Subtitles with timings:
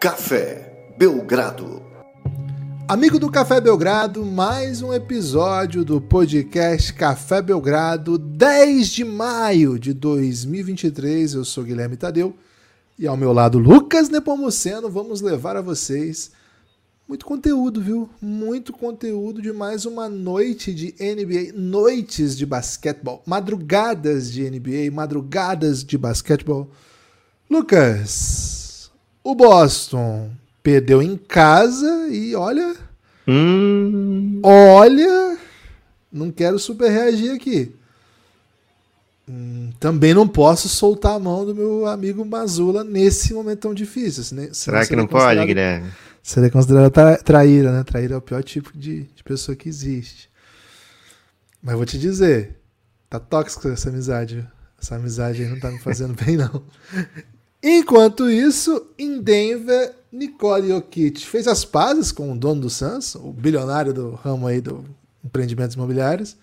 [0.00, 1.82] Café Belgrado.
[2.88, 9.92] Amigo do Café Belgrado, mais um episódio do podcast Café Belgrado, 10 de maio de
[9.92, 11.34] 2023.
[11.34, 12.34] Eu sou Guilherme Tadeu
[12.98, 14.88] e ao meu lado Lucas Nepomuceno.
[14.88, 16.30] Vamos levar a vocês
[17.06, 18.08] muito conteúdo, viu?
[18.22, 25.84] Muito conteúdo de mais uma noite de NBA, noites de basquetebol, madrugadas de NBA, madrugadas
[25.84, 26.70] de basquetebol.
[27.50, 28.59] Lucas,
[29.30, 30.30] o Boston
[30.62, 32.76] perdeu em casa e olha.
[33.26, 34.40] Hum.
[34.42, 35.38] Olha.
[36.12, 37.72] Não quero super reagir aqui.
[39.28, 44.24] Hum, também não posso soltar a mão do meu amigo Mazula nesse momento tão difícil.
[44.52, 45.90] Será que não pode, Guilherme?
[46.22, 47.84] Seria considerada tra traíra, né?
[47.84, 50.28] Traíra é o pior tipo de, de pessoa que existe.
[51.62, 52.56] Mas vou te dizer,
[53.08, 54.46] tá tóxica essa amizade.
[54.80, 56.62] Essa amizade aí não tá me fazendo bem, não.
[57.62, 63.32] Enquanto isso, em Denver, Nicole Jokic fez as pazes com o dono do Suns, o
[63.32, 64.84] bilionário do ramo aí do
[65.22, 66.36] empreendimentos imobiliários,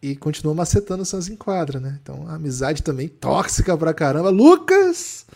[0.00, 1.98] e continuou macetando o Suns em quadra, né?
[2.00, 4.30] Então, amizade também tóxica pra caramba.
[4.30, 5.26] Lucas!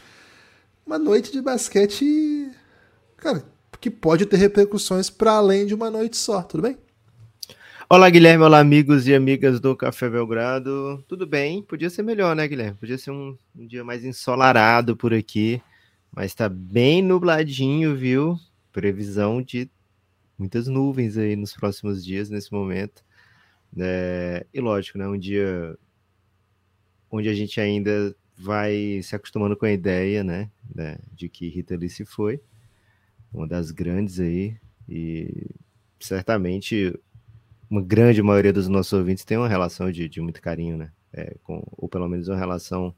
[0.86, 2.50] Uma noite de basquete
[3.18, 3.44] cara,
[3.80, 6.78] que pode ter repercussões para além de uma noite só, tudo bem?
[7.90, 11.02] Olá, Guilherme, olá, amigos e amigas do Café Belgrado.
[11.08, 11.62] Tudo bem?
[11.62, 12.76] Podia ser melhor, né, Guilherme?
[12.76, 15.62] Podia ser um, um dia mais ensolarado por aqui,
[16.14, 18.38] mas tá bem nubladinho, viu?
[18.72, 19.70] Previsão de
[20.38, 23.02] muitas nuvens aí nos próximos dias, nesse momento.
[23.78, 25.08] É, e lógico, né?
[25.08, 25.74] Um dia
[27.10, 30.50] onde a gente ainda vai se acostumando com a ideia, né?
[30.74, 32.38] né de que Rita Lee se foi
[33.32, 34.54] uma das grandes aí,
[34.86, 35.46] e
[35.98, 36.94] certamente
[37.70, 40.90] uma grande maioria dos nossos ouvintes tem uma relação de, de muito carinho, né?
[41.12, 42.94] É, com, ou pelo menos uma relação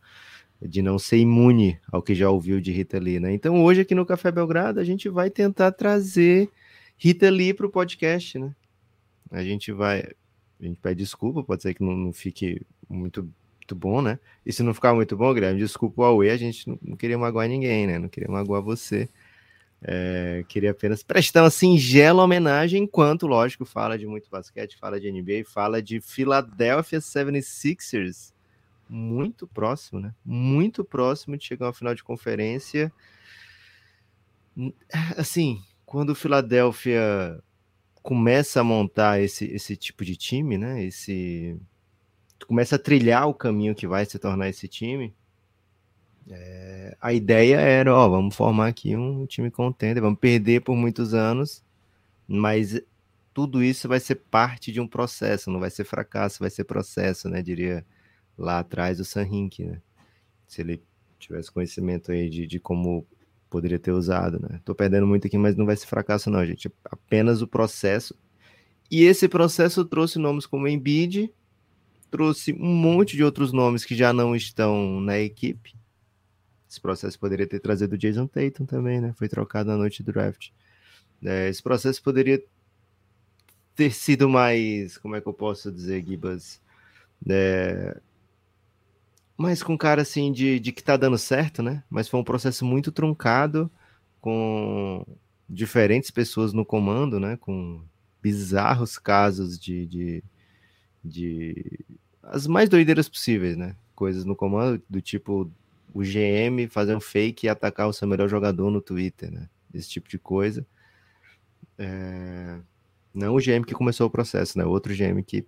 [0.61, 3.33] de não ser imune ao que já ouviu de Rita Lee, né?
[3.33, 6.51] Então hoje aqui no Café Belgrado a gente vai tentar trazer
[6.97, 8.55] Rita Lee para o podcast, né?
[9.31, 10.01] A gente vai,
[10.61, 14.19] a gente pede desculpa, pode ser que não, não fique muito, muito bom, né?
[14.45, 17.17] E se não ficar muito bom, Guilherme, desculpa o Aue, a gente não, não queria
[17.17, 17.99] magoar ninguém, né?
[17.99, 19.09] Não queria magoar você.
[19.83, 25.11] É, queria apenas prestar uma singela homenagem, enquanto, lógico, fala de muito basquete, fala de
[25.11, 28.33] NBA, fala de Philadelphia 76ers,
[28.89, 30.15] muito próximo, né?
[30.25, 32.93] Muito próximo de chegar ao final de conferência.
[35.17, 37.43] Assim, quando o Philadelphia
[38.03, 40.85] começa a montar esse, esse tipo de time, né?
[40.85, 41.57] Esse
[42.47, 45.15] começa a trilhar o caminho que vai se tornar esse time,
[46.31, 51.13] é, a ideia era, ó, vamos formar aqui um time contender, vamos perder por muitos
[51.13, 51.65] anos,
[52.27, 52.81] mas
[53.35, 57.29] tudo isso vai ser parte de um processo, não vai ser fracasso, vai ser processo,
[57.29, 57.43] né?
[57.43, 57.85] Diria
[58.39, 59.81] lá atrás o San né?
[60.47, 60.83] Se ele
[61.19, 63.07] tivesse conhecimento aí de, de como
[63.49, 64.61] poderia ter usado, né?
[64.65, 66.71] Tô perdendo muito aqui, mas não vai ser fracasso não, gente.
[66.85, 68.15] Apenas o processo.
[68.91, 71.33] E esse processo trouxe nomes como Embiid,
[72.11, 75.80] trouxe um monte de outros nomes que já não estão na equipe
[76.71, 79.13] esse processo poderia ter trazido o Jason Tatum também, né?
[79.17, 80.51] Foi trocado na noite do draft.
[81.25, 82.41] É, esse processo poderia
[83.75, 86.61] ter sido mais, como é que eu posso dizer, Gibas?
[87.29, 88.01] É,
[89.37, 91.83] mas com cara assim de, de que tá dando certo, né?
[91.91, 93.69] Mas foi um processo muito truncado,
[94.21, 95.05] com
[95.49, 97.37] diferentes pessoas no comando, né?
[97.37, 97.83] Com
[98.23, 100.25] bizarros casos de, de,
[101.05, 101.81] de
[102.23, 103.75] as mais doideiras possíveis, né?
[103.95, 105.51] Coisas no comando do tipo
[105.93, 109.49] o GM fazer um fake e atacar o seu melhor jogador no Twitter, né?
[109.73, 110.67] Esse tipo de coisa.
[111.79, 112.59] É...
[113.13, 114.65] Não o GM que começou o processo, né?
[114.65, 115.47] Outro GM que,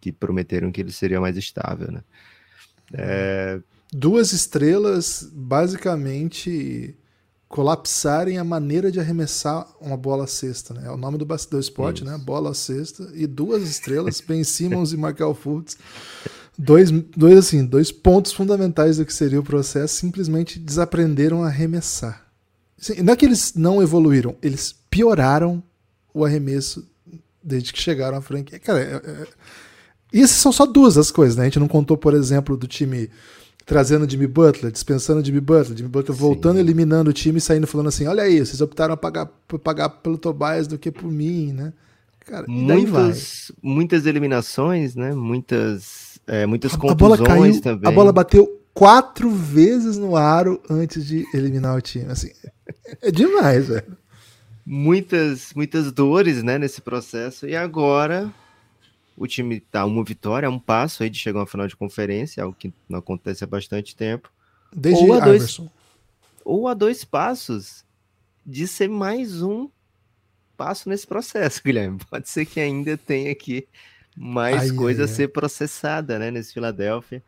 [0.00, 2.02] que prometeram que ele seria mais estável, né?
[2.92, 3.60] É...
[3.92, 6.96] Duas estrelas basicamente
[7.48, 10.82] colapsarem a maneira de arremessar uma bola cesta, né?
[10.86, 12.10] É o nome do, do esporte, Isso.
[12.10, 12.18] né?
[12.18, 15.78] Bola cesta e duas estrelas, Ben Simmons e Markel Fultz,
[16.58, 22.26] dois, dois, assim, dois pontos fundamentais do que seria o processo simplesmente desaprenderam a arremessar.
[22.80, 25.62] Assim, não é que eles não evoluíram, eles pioraram
[26.12, 26.86] o arremesso
[27.42, 28.58] desde que chegaram à franquia.
[28.58, 29.26] Cara, é, é...
[30.12, 31.42] e essas são só duas as coisas, né?
[31.42, 33.08] A gente não contou, por exemplo, do time
[33.64, 36.22] trazendo Jimmy Butler, dispensando Jimmy Butler, Jimmy Butler Sim.
[36.22, 39.26] voltando, eliminando o time e saindo falando assim: olha aí, vocês optaram a pagar,
[39.62, 41.72] pagar pelo Tobias do que por mim, né?
[42.20, 45.14] Cara, muitas, muitas eliminações, né?
[45.14, 47.90] Muitas é, muitas a, contusões a caiu, também.
[47.90, 52.12] A bola bateu quatro vezes no aro antes de eliminar o time.
[52.12, 52.30] Assim,
[53.02, 53.96] é demais, velho.
[54.64, 57.48] Muitas, muitas dores, né, nesse processo.
[57.48, 58.32] E agora
[59.16, 62.42] o time tá uma vitória, um passo aí de chegar a uma final de conferência,
[62.44, 64.30] algo que não acontece há bastante tempo.
[64.72, 65.62] Desde ou a Iverson.
[65.62, 65.72] Dois,
[66.44, 67.84] ou a dois passos
[68.44, 69.68] de ser mais um
[70.56, 71.98] passo nesse processo, Guilherme.
[72.10, 73.66] Pode ser que ainda tenha aqui
[74.18, 77.22] mais ai, coisa ai, a ser processada, né, nesse Filadélfia.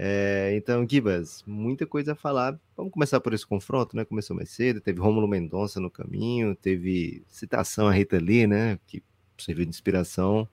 [0.00, 2.56] É, então, Gibas, muita coisa a falar.
[2.76, 4.04] Vamos começar por esse confronto, né?
[4.04, 8.78] Começou mais cedo, teve Rômulo Mendonça no caminho, teve citação a Rita Lee, né?
[8.86, 9.02] Que
[9.36, 10.48] serviu de inspiração.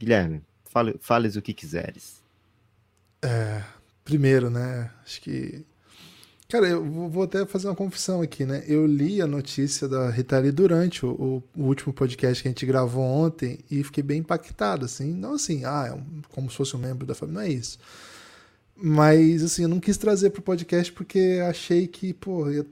[0.00, 2.24] Guilherme, fale, fales o que quiseres.
[3.20, 3.62] É,
[4.02, 4.90] primeiro, né?
[5.04, 5.62] Acho que.
[6.48, 8.62] Cara, eu vou até fazer uma confissão aqui, né?
[8.68, 12.64] Eu li a notícia da Rita Lee durante o, o, último podcast que a gente
[12.64, 15.12] gravou ontem e fiquei bem impactado, assim.
[15.12, 17.78] Não assim, ah, é um, como se fosse um membro da família, não é isso.
[18.76, 22.64] Mas, assim, eu não quis trazer pro podcast porque achei que, pô, eu,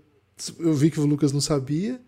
[0.61, 2.01] eu vi que o Lucas não sabia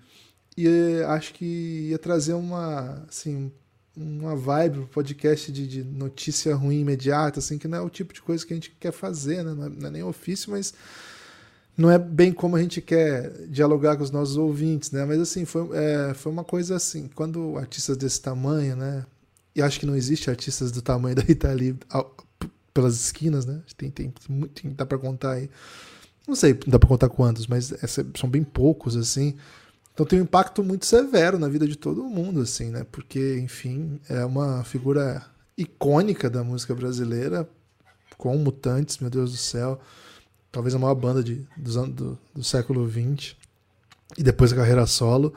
[0.57, 0.69] e
[1.09, 3.51] acho que ia trazer uma, assim,
[3.97, 8.15] uma vibe pro podcast de, de, notícia ruim imediata, assim, que não é o tipo
[8.15, 9.53] de coisa que a gente quer fazer, né?
[9.53, 10.73] Não é, não é nem ofício, mas
[11.77, 15.05] não é bem como a gente quer dialogar com os nossos ouvintes, né?
[15.05, 19.05] Mas assim, foi, é, foi uma coisa assim, quando artistas desse tamanho, né?
[19.55, 21.77] E acho que não existe artistas do tamanho da Itália
[22.73, 23.61] pelas esquinas, né?
[23.77, 24.13] Tem, tem,
[24.55, 25.51] tem dá para contar aí.
[26.27, 29.37] Não sei, dá para contar quantos, mas essa, são bem poucos, assim.
[29.93, 32.85] Então tem um impacto muito severo na vida de todo mundo, assim, né?
[32.91, 35.25] Porque, enfim, é uma figura
[35.57, 37.49] icônica da música brasileira,
[38.19, 39.81] com Mutantes, meu Deus do céu.
[40.57, 43.37] Talvez a maior banda de, dos anos, do, do século XX.
[44.17, 45.35] E depois a carreira solo.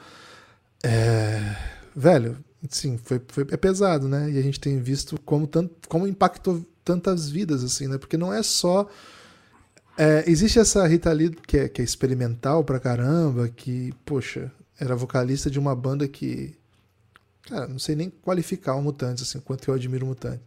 [0.82, 1.56] É...
[1.94, 2.38] Velho,
[2.70, 4.30] sim, foi, foi, é pesado, né?
[4.30, 7.98] E a gente tem visto como, tanto, como impactou tantas vidas, assim, né?
[7.98, 8.88] Porque não é só
[9.98, 14.50] é, existe essa Rita Lee que é, que é experimental pra caramba, que, poxa,
[14.80, 16.56] era vocalista de uma banda que.
[17.42, 20.40] Cara, não sei nem qualificar o Mutantes, assim, quanto eu admiro o Mutantes.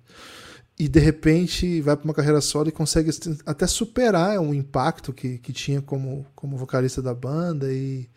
[0.78, 3.12] E de repente vai para uma carreira solo e consegue
[3.46, 8.10] até superar o impacto que, que tinha como, como vocalista da banda e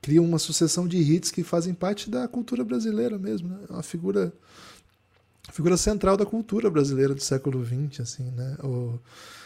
[0.00, 3.58] cria uma sucessão de hits que fazem parte da cultura brasileira mesmo, né?
[3.68, 4.32] É uma figura
[5.52, 8.56] figura central da cultura brasileira do século XX, assim, né?
[8.62, 8.98] O,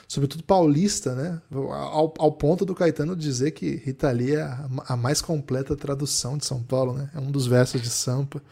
[0.06, 1.40] sobretudo paulista, né?
[1.52, 6.36] Ao, ao, ponto do Caetano dizer que Rita Lee é a, a, mais completa tradução
[6.36, 7.10] de São Paulo, né?
[7.14, 8.42] É um dos versos de Sampa.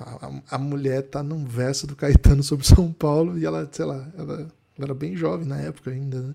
[0.00, 4.08] A, a, mulher tá num verso do Caetano sobre São Paulo e ela, sei lá,
[4.16, 6.34] ela, ela era bem jovem na época ainda, né?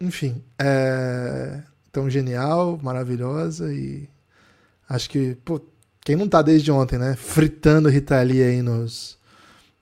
[0.00, 4.08] Enfim, é tão genial, maravilhosa e
[4.88, 5.60] acho que, pô,
[6.00, 7.14] quem não tá desde ontem, né?
[7.16, 9.20] Fritando Rita Lee aí nos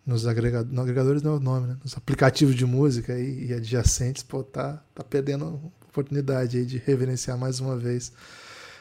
[0.06, 1.76] nos agregadores, agregadores não é o nome, né?
[1.82, 7.38] Nos aplicativos de música e, e adjacentes, pô, tá, tá perdendo oportunidade aí de reverenciar
[7.38, 8.12] mais uma vez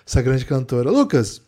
[0.05, 0.89] essa grande cantora.
[0.89, 1.41] Lucas,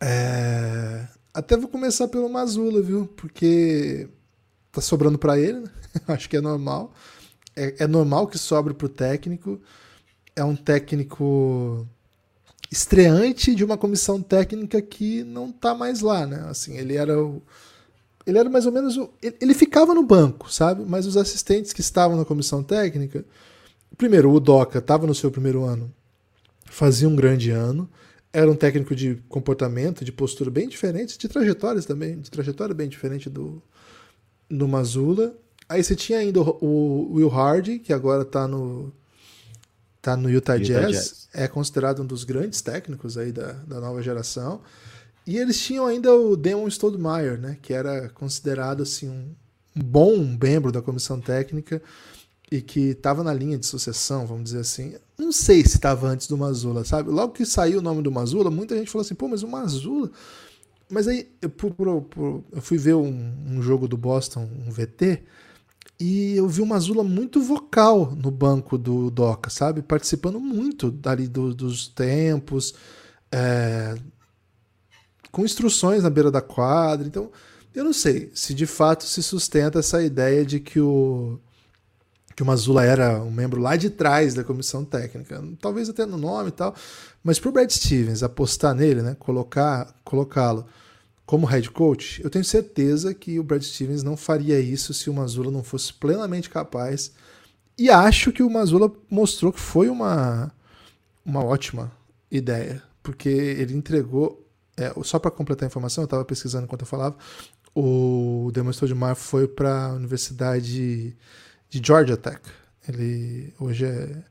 [0.00, 1.06] é...
[1.38, 3.06] até vou começar pelo Mazula, viu?
[3.16, 4.08] Porque
[4.72, 5.70] tá sobrando para ele, né?
[6.08, 6.92] Acho que é normal.
[7.54, 9.60] É, é normal que sobre pro técnico.
[10.34, 11.86] É um técnico
[12.70, 16.44] estreante de uma comissão técnica que não tá mais lá, né?
[16.48, 17.42] Assim, ele era o
[18.26, 18.96] ele era mais ou menos.
[18.96, 20.84] O, ele ficava no banco, sabe?
[20.86, 23.24] Mas os assistentes que estavam na comissão técnica.
[23.96, 25.92] Primeiro, o Doca estava no seu primeiro ano,
[26.66, 27.88] fazia um grande ano.
[28.32, 32.88] Era um técnico de comportamento, de postura bem diferente, de trajetórias também, de trajetória bem
[32.88, 33.62] diferente do,
[34.50, 35.34] do Mazula.
[35.68, 38.92] Aí você tinha ainda o, o Will Hardy, que agora está no,
[40.00, 43.80] tá no Utah, Utah Jazz, Jazz, é considerado um dos grandes técnicos aí da, da
[43.80, 44.60] nova geração.
[45.26, 49.34] E eles tinham ainda o Damon Stoudemire, né, que era considerado assim um,
[49.76, 51.82] um bom membro da comissão técnica
[52.50, 54.94] e que estava na linha de sucessão, vamos dizer assim.
[55.18, 57.10] Não sei se estava antes do Mazula, sabe?
[57.10, 60.10] Logo que saiu o nome do Mazula, muita gente falou assim, pô, mas o Mazula...
[60.90, 65.22] Mas aí eu, por, por, eu fui ver um, um, jogo do Boston, um VT,
[66.00, 69.82] e eu vi o Mazula muito vocal no banco do Doca, sabe?
[69.82, 72.74] Participando muito dali do, dos tempos,
[73.30, 73.96] é,
[75.30, 77.06] com instruções na beira da quadra.
[77.06, 77.30] Então,
[77.74, 81.38] eu não sei se de fato se sustenta essa ideia de que o
[82.38, 86.16] que o Mazula era um membro lá de trás da comissão técnica, talvez até no
[86.16, 86.72] nome e tal,
[87.20, 90.64] mas para o Brad Stevens apostar nele, né, colocar, colocá-lo
[91.26, 95.14] como head coach, eu tenho certeza que o Brad Stevens não faria isso se o
[95.14, 97.10] Mazula não fosse plenamente capaz.
[97.76, 100.52] E acho que o Mazula mostrou que foi uma,
[101.26, 101.90] uma ótima
[102.30, 106.86] ideia, porque ele entregou é, só para completar a informação, eu estava pesquisando enquanto eu
[106.86, 107.16] falava.
[107.74, 111.16] O Demonstrador de Mar foi para a Universidade
[111.68, 112.40] de Georgia Tech.
[112.88, 114.22] Ele hoje é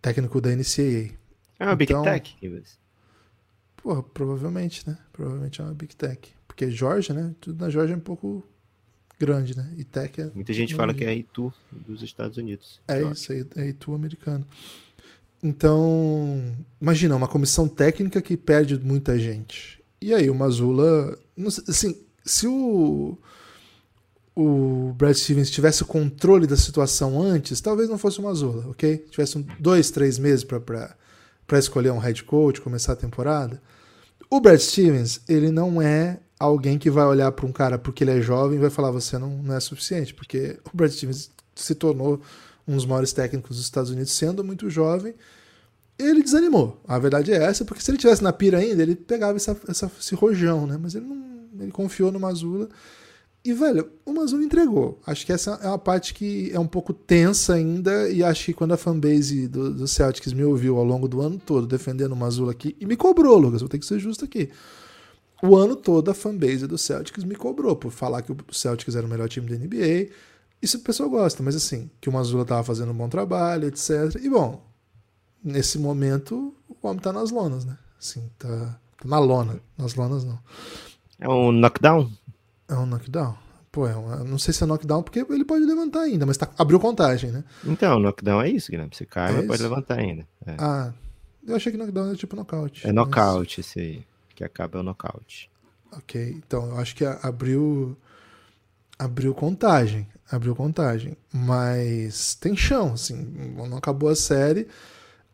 [0.00, 1.12] técnico da NCAA.
[1.58, 2.36] É uma então, Big Tech?
[3.76, 4.96] Porra, provavelmente, né?
[5.12, 6.32] Provavelmente é uma Big Tech.
[6.46, 7.34] Porque Georgia, né?
[7.40, 8.44] Tudo na Georgia é um pouco
[9.18, 9.72] grande, né?
[9.76, 10.30] E Tech é.
[10.34, 12.80] Muita gente fala que é Itu dos Estados Unidos.
[12.86, 13.12] É Georgia.
[13.12, 14.46] isso aí, é Itu americano.
[15.42, 19.82] Então, imagina, uma comissão técnica que perde muita gente.
[20.00, 21.18] E aí, o Mazula.
[21.68, 23.18] Assim, se o,
[24.34, 28.98] o Brad Stevens tivesse o controle da situação antes, talvez não fosse o Mazula, ok?
[29.10, 33.60] Tivesse dois, três meses para escolher um head coach, começar a temporada.
[34.30, 38.18] O Brad Stevens, ele não é alguém que vai olhar para um cara porque ele
[38.18, 41.74] é jovem e vai falar você não, não é suficiente, porque o Brad Stevens se
[41.74, 42.20] tornou
[42.66, 45.14] um dos maiores técnicos dos Estados Unidos sendo muito jovem.
[45.98, 46.80] Ele desanimou.
[46.88, 49.90] A verdade é essa, porque se ele tivesse na pira ainda, ele pegava essa, essa,
[50.00, 50.78] esse rojão, né?
[50.80, 51.32] Mas ele não.
[51.60, 52.68] Ele confiou no Mazula.
[53.44, 55.00] E, velho, o Mazula entregou.
[55.04, 58.08] Acho que essa é uma parte que é um pouco tensa ainda.
[58.08, 61.40] E acho que quando a fanbase do, do Celtics me ouviu ao longo do ano
[61.44, 64.50] todo defendendo o Mazula aqui, e me cobrou, Lucas, vou ter que ser justo aqui
[65.42, 69.04] o ano todo a fanbase do Celtics me cobrou por falar que o Celtics era
[69.04, 70.14] o melhor time da NBA.
[70.62, 74.14] Isso o pessoal gosta, mas assim, que o Mazula estava fazendo um bom trabalho, etc.
[74.22, 74.64] E bom,
[75.42, 77.76] nesse momento o homem tá nas lonas, né?
[77.98, 80.38] Assim, tá, tá na lona, nas lonas não.
[81.18, 82.08] É um knockdown?
[82.72, 83.36] É um knockdown.
[83.70, 86.48] Pô, é um, não sei se é knockdown porque ele pode levantar ainda, mas tá,
[86.58, 87.44] abriu contagem, né?
[87.64, 88.94] Então, knockdown é isso, Guilherme.
[88.94, 90.26] Você cai, é mas pode levantar ainda.
[90.46, 90.56] É.
[90.58, 90.92] Ah,
[91.46, 92.86] eu achei que knockdown era tipo nocaute.
[92.86, 93.66] É nocaute mas...
[93.66, 95.50] esse aí que acaba o nocaute.
[95.92, 97.96] Ok, então eu acho que abriu
[98.98, 103.16] abriu contagem, abriu contagem, mas tem chão, assim,
[103.56, 104.66] não acabou a série.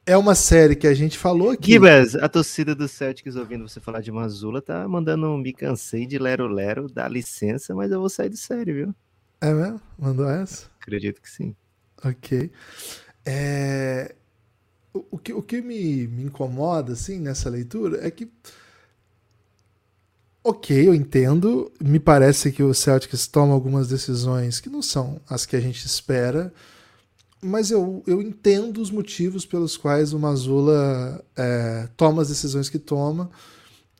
[0.09, 1.73] É uma série que a gente falou aqui.
[1.73, 6.07] Gibas, a torcida do Celtics ouvindo você falar de Mazula tá mandando um me cansei
[6.07, 8.95] de lero lero, dá licença, mas eu vou sair de série, viu?
[9.39, 9.79] É mesmo?
[9.99, 10.65] Mandou essa?
[10.81, 11.55] Acredito que sim.
[12.03, 12.51] Ok.
[13.27, 14.15] É...
[14.95, 18.33] O, que, o que me, me incomoda, assim, nessa leitura é que
[20.43, 21.71] Ok, eu entendo.
[21.79, 25.85] Me parece que o Celtics toma algumas decisões que não são as que a gente
[25.85, 26.51] espera,
[27.41, 32.79] mas eu, eu entendo os motivos pelos quais o Mazula é, toma as decisões que
[32.79, 33.31] toma.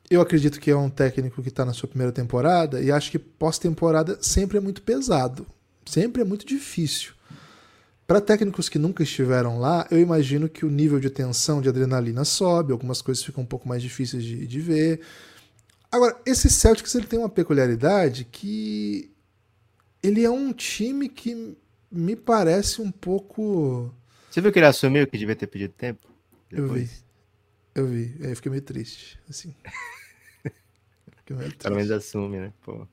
[0.09, 3.19] Eu acredito que é um técnico que está na sua primeira temporada e acho que
[3.19, 5.45] pós-temporada sempre é muito pesado,
[5.85, 7.13] sempre é muito difícil.
[8.07, 12.25] Para técnicos que nunca estiveram lá, eu imagino que o nível de tensão, de adrenalina
[12.25, 15.01] sobe, algumas coisas ficam um pouco mais difíceis de, de ver.
[15.91, 19.11] Agora, esse Celtics ele tem uma peculiaridade que
[20.01, 21.55] ele é um time que
[21.91, 23.93] me parece um pouco.
[24.29, 26.07] Você viu que ele assumiu que devia ter pedido tempo?
[26.49, 27.03] Depois?
[27.73, 28.03] Eu vi.
[28.03, 28.23] Eu vi.
[28.25, 29.55] Aí eu fiquei meio triste, assim.
[31.29, 32.53] meio Pelo menos assume, né?
[32.63, 32.87] Pô.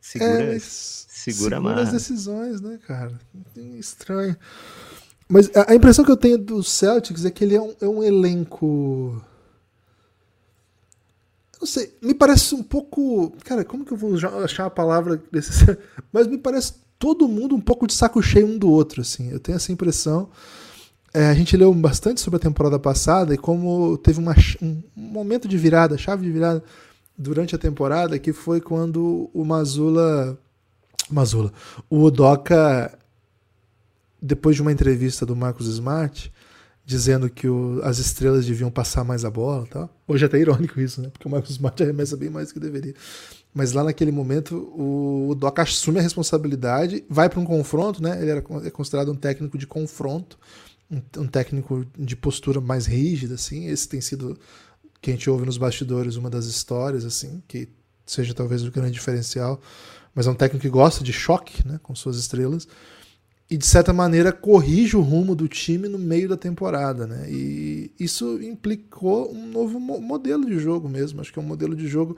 [0.00, 3.20] Segura, é, segura, segura as decisões, né, cara?
[3.78, 4.36] Estranho.
[5.28, 8.02] Mas a impressão que eu tenho do Celtics é que ele é um, é um
[8.02, 9.22] elenco
[11.60, 13.32] não sei, me parece um pouco.
[13.44, 15.66] Cara, como que eu vou achar a palavra desse.
[16.10, 19.30] Mas me parece todo mundo um pouco de saco cheio um do outro, assim.
[19.30, 20.28] Eu tenho essa impressão.
[21.12, 25.48] É, a gente leu bastante sobre a temporada passada e como teve uma, um momento
[25.48, 26.62] de virada, chave de virada
[27.16, 30.38] durante a temporada, que foi quando o Mazula.
[31.10, 31.52] Mazula.
[31.88, 32.96] O Udoka,
[34.20, 36.30] depois de uma entrevista do Marcos Smart,
[36.84, 39.90] dizendo que o, as estrelas deviam passar mais a bola tal.
[40.06, 41.08] Hoje é até irônico isso, né?
[41.08, 42.94] Porque o Marcos Smart arremessa bem mais do que deveria.
[43.52, 48.20] Mas lá naquele momento o, Doc assume a responsabilidade, vai para um confronto, né?
[48.20, 50.38] Ele era é considerado um técnico de confronto,
[50.90, 53.66] um, um, técnico de postura mais rígida, assim.
[53.66, 54.38] Esse tem sido
[55.00, 57.68] que a gente ouve nos bastidores uma das histórias, assim, que
[58.06, 59.60] seja talvez o grande diferencial.
[60.14, 61.80] Mas é um técnico que gosta de choque, né?
[61.82, 62.68] Com suas estrelas
[63.50, 67.28] e de certa maneira corrige o rumo do time no meio da temporada, né?
[67.28, 71.20] E isso implicou um novo modelo de jogo mesmo.
[71.20, 72.16] Acho que é um modelo de jogo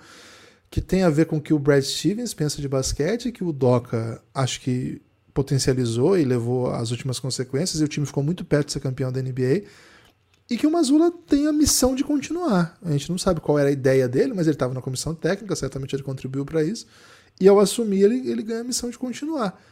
[0.73, 3.52] que tem a ver com o que o Brad Stevens pensa de basquete, que o
[3.52, 5.02] Doca acho que
[5.35, 9.12] potencializou e levou às últimas consequências, e o time ficou muito perto de ser campeão
[9.12, 9.64] da NBA.
[10.49, 12.79] E que o Mazula tem a missão de continuar.
[12.83, 15.55] A gente não sabe qual era a ideia dele, mas ele estava na comissão técnica,
[15.55, 16.87] certamente ele contribuiu para isso.
[17.38, 19.62] E ao assumir, ele, ele ganha a missão de continuar.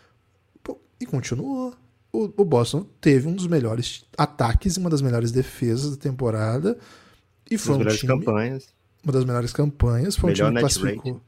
[1.00, 1.74] E continuou.
[2.12, 6.76] O, o Boston teve um dos melhores ataques e uma das melhores defesas da temporada.
[7.50, 8.68] E foi um time, campanhas.
[9.02, 10.16] Uma das melhores campanhas.
[10.16, 11.12] Foi Melhor um time que classificou.
[11.12, 11.20] Rating.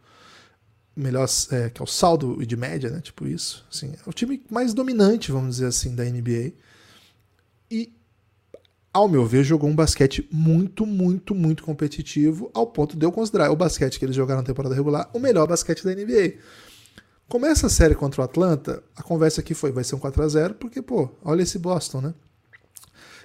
[0.94, 3.00] Melhor, é, que é o saldo de média, né?
[3.00, 3.66] Tipo isso.
[3.72, 6.52] Assim, é o time mais dominante, vamos dizer assim, da NBA.
[7.70, 7.90] E,
[8.92, 13.50] ao meu ver, jogou um basquete muito, muito, muito competitivo, ao ponto de eu considerar
[13.50, 16.34] o basquete que eles jogaram na temporada regular o melhor basquete da NBA.
[17.26, 20.28] Começa a série contra o Atlanta, a conversa aqui foi, vai ser um 4 a
[20.28, 22.14] 0 porque, pô, olha esse Boston, né?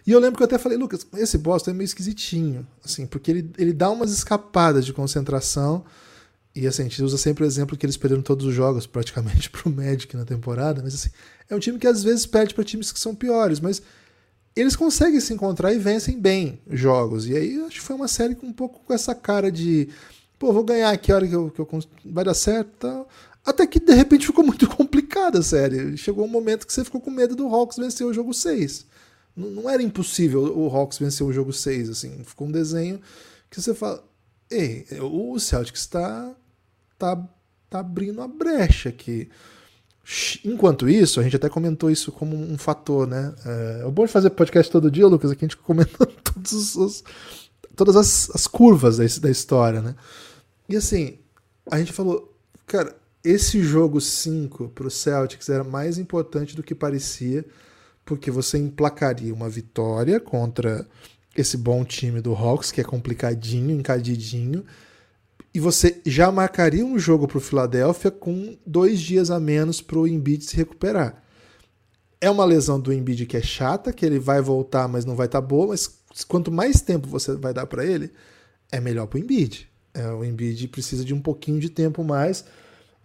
[0.08, 3.30] E eu lembro que eu até falei, Lucas, esse Boston é meio esquisitinho, assim, porque
[3.30, 5.84] ele, ele dá umas escapadas de concentração,
[6.56, 9.50] e assim, a gente usa sempre o exemplo que eles perderam todos os jogos praticamente
[9.50, 11.10] pro Magic na temporada, mas assim,
[11.50, 13.82] é um time que às vezes perde para times que são piores, mas
[14.56, 17.28] eles conseguem se encontrar e vencem bem jogos.
[17.28, 19.90] E aí acho que foi uma série com um pouco com essa cara de,
[20.40, 21.68] pô, vou ganhar aqui a hora que eu, que eu
[22.06, 23.10] vai dar certo tal.
[23.46, 25.98] Até que de repente ficou muito complicada a série.
[25.98, 28.86] Chegou um momento que você ficou com medo do Hawks vencer o jogo 6.
[29.38, 32.24] Não, era impossível o Hawks vencer o jogo 6, assim.
[32.24, 33.00] Ficou um desenho
[33.50, 34.04] que você fala,
[34.50, 36.36] ei, o Celtics está
[36.98, 37.16] tá,
[37.70, 39.30] tá abrindo a brecha aqui.
[40.44, 43.36] Enquanto isso, a gente até comentou isso como um fator, né?
[43.46, 47.04] É, é bom de fazer podcast todo dia, Lucas, aqui a gente comenta todos os,
[47.76, 49.96] todas as, as curvas da, da história, né?
[50.68, 51.20] E assim,
[51.70, 52.34] a gente falou,
[52.66, 57.46] cara, esse jogo 5 para o Celtics era mais importante do que parecia,
[58.08, 60.88] porque você emplacaria uma vitória contra
[61.36, 64.64] esse bom time do Hawks, que é complicadinho, encadidinho,
[65.54, 70.00] e você já marcaria um jogo para o Philadelphia com dois dias a menos para
[70.00, 71.22] o Embiid se recuperar.
[72.22, 75.26] É uma lesão do Embiid que é chata, que ele vai voltar, mas não vai
[75.26, 78.12] estar tá boa, mas quanto mais tempo você vai dar para ele,
[78.72, 79.70] é melhor para o Embiid.
[79.94, 82.46] É, o Embiid precisa de um pouquinho de tempo mais.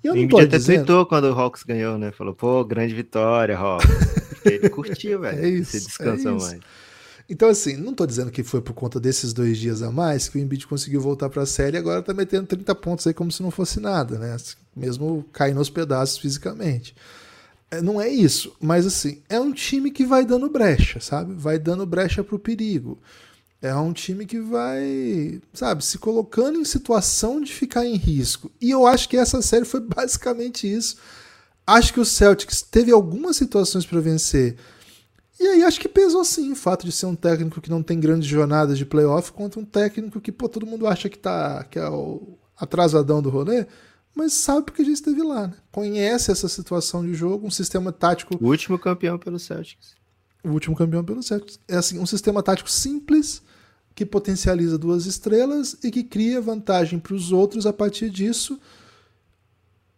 [0.03, 1.05] E eu o Embiid até dizendo...
[1.07, 2.13] quando o Hawks ganhou, né?
[2.13, 3.89] Falou, pô, grande vitória, Hawks.
[4.45, 5.45] ele curtiu, velho.
[5.45, 6.61] É isso, você descansa é mais.
[7.29, 10.37] Então, assim, não estou dizendo que foi por conta desses dois dias a mais que
[10.37, 13.31] o Embiid conseguiu voltar para a série e agora está metendo 30 pontos aí como
[13.31, 14.37] se não fosse nada, né?
[14.77, 16.95] Mesmo caindo aos pedaços fisicamente.
[17.71, 21.33] É, não é isso, mas assim, é um time que vai dando brecha, sabe?
[21.33, 22.99] Vai dando brecha para o perigo.
[23.63, 28.51] É um time que vai, sabe, se colocando em situação de ficar em risco.
[28.61, 30.97] E eu acho que essa série foi basicamente isso.
[31.67, 34.57] Acho que o Celtics teve algumas situações para vencer
[35.43, 37.99] e aí acho que pesou sim o fato de ser um técnico que não tem
[37.99, 41.81] grandes jornadas de playoff contra um técnico que, pô, todo mundo acha que tá que
[41.81, 43.67] é o atrasadão do rolê,
[44.15, 45.55] mas sabe porque já esteve lá, né?
[45.73, 48.39] Conhece essa situação de jogo, um sistema tático.
[48.41, 49.97] O último campeão pelo Celtics.
[50.45, 51.59] O último campeão pelo Celtics.
[51.67, 53.43] É assim, um sistema tático simples
[53.97, 58.61] que potencializa duas estrelas e que cria vantagem para os outros a partir disso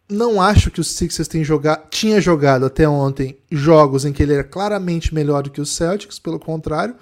[0.07, 4.33] não acho que o Sixers tem jogado, tinha jogado até ontem jogos em que ele
[4.33, 6.95] era claramente melhor do que o Celtics, pelo contrário.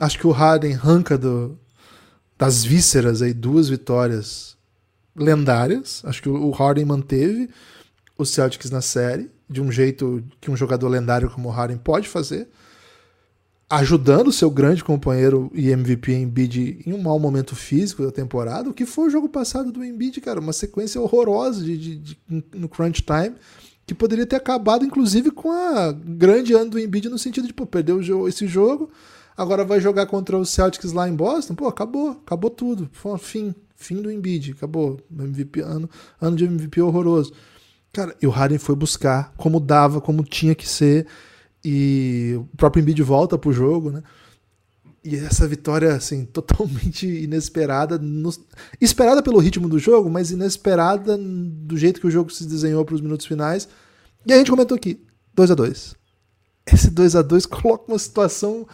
[0.00, 1.58] Acho que o Harden arranca do,
[2.38, 4.56] das vísceras aí duas vitórias
[5.14, 6.02] lendárias.
[6.04, 7.50] Acho que o Harden manteve
[8.16, 12.08] o Celtics na série de um jeito que um jogador lendário como o Harden pode
[12.08, 12.48] fazer
[13.70, 18.70] ajudando seu grande companheiro e MVP Embiid em um mau momento físico da temporada.
[18.70, 20.40] O que foi o jogo passado do Embiid, cara?
[20.40, 22.18] Uma sequência horrorosa de, de, de,
[22.54, 23.36] no crunch time
[23.88, 27.64] que poderia ter acabado, inclusive, com a grande ano do Embiid no sentido de, pô,
[27.64, 28.90] perdeu esse jogo,
[29.34, 33.54] agora vai jogar contra os Celtics lá em Boston, pô, acabou, acabou tudo, foi fim,
[33.74, 35.88] fim do Embiid, acabou, MVP, ano,
[36.20, 37.32] ano de MVP horroroso.
[37.90, 41.06] Cara, e o Harden foi buscar como dava, como tinha que ser,
[41.64, 44.02] e o próprio Embiid volta pro jogo, né?
[45.04, 47.98] E essa vitória, assim, totalmente inesperada.
[47.98, 48.30] No...
[48.80, 52.94] Esperada pelo ritmo do jogo, mas inesperada do jeito que o jogo se desenhou para
[52.94, 53.68] os minutos finais.
[54.26, 55.00] E a gente comentou aqui:
[55.34, 55.94] 2 a 2
[56.66, 58.66] Esse 2 a 2 coloca uma situação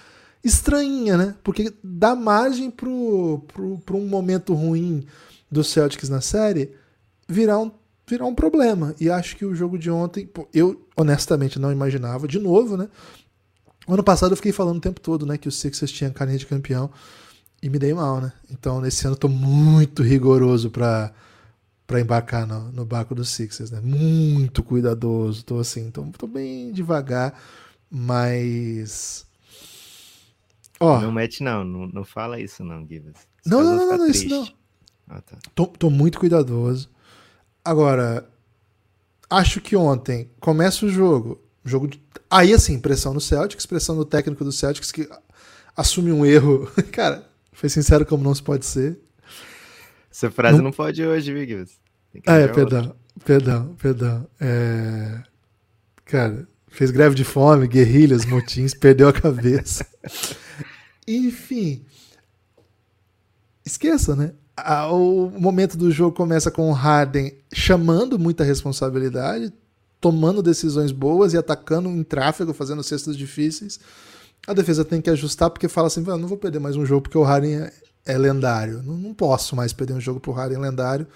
[0.42, 1.34] estranha, né?
[1.42, 5.06] Porque dá margem para um momento ruim
[5.50, 6.72] do Celtics na série
[7.28, 7.70] virar um
[8.06, 8.94] virar um problema.
[9.00, 12.88] E acho que o jogo de ontem, pô, eu honestamente não imaginava, de novo, né?
[13.87, 16.46] Ano passado eu fiquei falando o tempo todo, né, que o Sixers tinha carinha de
[16.46, 16.90] campeão
[17.62, 18.33] e me dei mal, né?
[18.50, 21.12] Então nesse ano eu tô muito rigoroso para
[21.87, 23.78] para embarcar no, no barco dos Sixers, né?
[23.83, 27.38] Muito cuidadoso, tô assim, tô, tô bem devagar,
[27.90, 29.26] mas
[30.80, 33.16] ó, não mete não, não, não fala isso não, Givas.
[33.44, 34.48] Não, não, não, não, isso não.
[35.07, 35.37] Ah, tá.
[35.54, 36.88] tô, tô muito cuidadoso.
[37.62, 38.26] Agora,
[39.28, 41.40] acho que ontem começa o jogo.
[41.64, 42.02] jogo de...
[42.30, 45.08] Aí, assim, pressão no Celtics, pressão no técnico do Celtics que
[45.76, 46.70] assume um erro.
[46.92, 48.98] Cara, foi sincero como não se pode ser.
[50.10, 51.64] Essa frase não, não pode hoje, Miguel.
[52.26, 54.28] Ah, é, perdão, perdão, perdão.
[54.40, 55.22] É...
[56.04, 59.87] Cara, fez greve de fome, guerrilhas, motins, perdeu a cabeça.
[61.06, 61.84] Enfim.
[63.64, 64.34] Esqueça, né?
[64.90, 69.52] O momento do jogo começa com o Harden chamando muita responsabilidade,
[70.00, 73.80] tomando decisões boas e atacando em tráfego, fazendo cestas difíceis.
[74.46, 77.18] A defesa tem que ajustar porque fala assim: não vou perder mais um jogo porque
[77.18, 77.72] o Harden é,
[78.04, 78.82] é lendário.
[78.82, 81.06] Não, não, posso mais perder um jogo pro Harden lendário.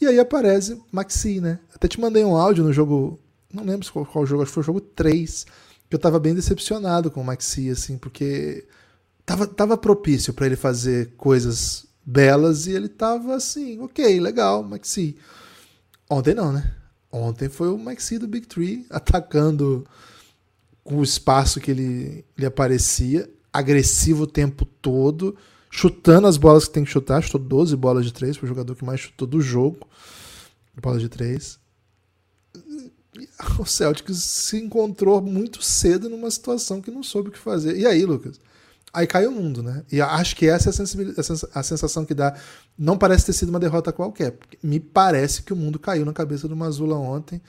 [0.00, 1.58] E aí aparece Maxi, né?
[1.74, 3.18] Até te mandei um áudio no jogo,
[3.52, 5.46] não lembro qual, qual jogo, acho que foi o jogo 3,
[5.88, 8.66] que eu tava bem decepcionado com o Maxi, assim, porque
[9.24, 15.16] tava, tava propício para ele fazer coisas belas e ele tava assim, ok, legal, Maxi.
[16.08, 16.74] Ontem não, né?
[17.10, 19.86] Ontem foi o Maxi do Big Tree atacando
[20.82, 25.36] com o espaço que ele, ele aparecia, agressivo o tempo todo,
[25.70, 28.74] chutando as bolas que tem que chutar, chutou 12 bolas de três, foi o jogador
[28.74, 29.86] que mais chutou do jogo,
[30.80, 31.58] bola de três.
[33.58, 37.76] O Celtics se encontrou muito cedo numa situação que não soube o que fazer.
[37.76, 38.40] E aí, Lucas?
[38.92, 39.84] Aí cai o mundo, né?
[39.90, 40.72] E acho que essa é
[41.54, 42.36] a, sensação que dá.
[42.76, 44.36] Não parece ter sido uma derrota qualquer.
[44.62, 47.40] Me parece que o mundo caiu na cabeça do Mazula ontem.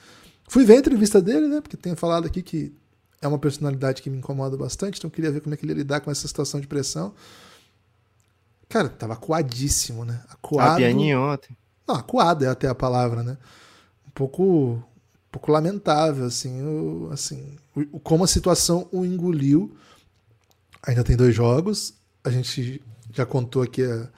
[0.48, 1.60] Fui ver a entrevista dele, né?
[1.60, 2.72] Porque tem falado aqui que
[3.20, 5.78] é uma personalidade que me incomoda bastante, então queria ver como é que ele ia
[5.78, 7.14] lidar com essa situação de pressão.
[8.68, 10.22] Cara, tava acuadíssimo, né?
[10.30, 10.76] Acuado.
[10.76, 11.56] pianinho ontem.
[11.86, 13.36] Não, acuado é até a palavra, né?
[14.06, 14.82] Um pouco, um
[15.30, 19.76] pouco lamentável, assim, o, assim, o, como a situação o engoliu.
[20.86, 21.94] Ainda tem dois jogos.
[22.22, 24.08] A gente já contou aqui a,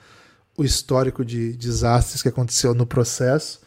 [0.56, 3.60] o histórico de desastres que aconteceu no processo.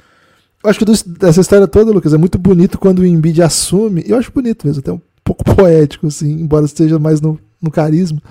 [0.63, 4.03] Eu acho que dessa história toda, Lucas, é muito bonito quando o Embiid assume.
[4.05, 8.21] Eu acho bonito mesmo, até um pouco poético, assim, embora esteja mais no, no carisma.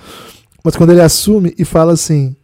[0.62, 2.37] Mas quando ele assume e fala assim: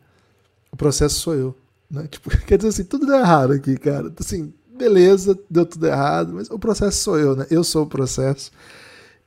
[0.72, 1.54] o processo sou eu.
[1.90, 2.06] Né?
[2.10, 4.10] Tipo, quer dizer assim, tudo deu errado aqui, cara.
[4.18, 7.46] Assim, beleza, deu tudo errado, mas o processo sou eu, né?
[7.50, 8.50] Eu sou o processo.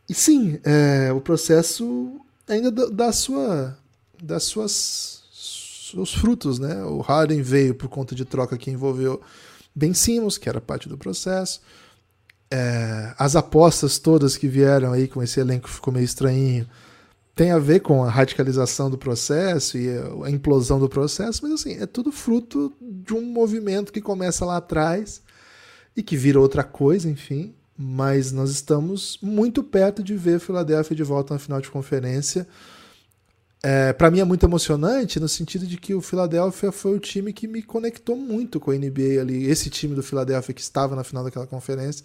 [0.10, 3.78] E sim, é, o processo ainda dá sua,
[4.22, 5.24] das suas
[5.92, 6.84] seus frutos, né?
[6.84, 9.22] O Harden veio por conta de troca que envolveu
[9.74, 11.62] Ben Simmons, que era parte do processo
[12.50, 16.68] é, as apostas todas que vieram aí com esse elenco ficou meio estranho
[17.36, 19.90] tem a ver com a radicalização do processo e
[20.26, 24.58] a implosão do processo, mas assim, é tudo fruto de um movimento que começa lá
[24.58, 25.22] atrás
[25.96, 27.54] e que vira outra coisa, enfim.
[27.78, 32.48] Mas nós estamos muito perto de ver Philadelphia de volta na final de conferência.
[33.64, 37.34] É, para mim é muito emocionante no sentido de que o Philadelphia foi o time
[37.34, 39.46] que me conectou muito com a NBA ali.
[39.46, 42.04] Esse time do Philadelphia que estava na final daquela conferência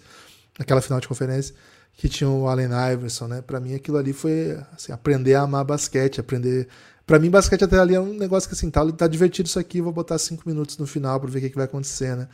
[0.57, 1.55] naquela final de conferência,
[1.93, 3.41] que tinha o Allen Iverson, né?
[3.41, 6.67] Para mim aquilo ali foi assim, aprender a amar basquete, aprender.
[7.05, 9.81] Para mim basquete até ali é um negócio que assim, tá, tá divertido isso aqui,
[9.81, 12.27] vou botar cinco minutos no final para ver o que, que vai acontecer, né?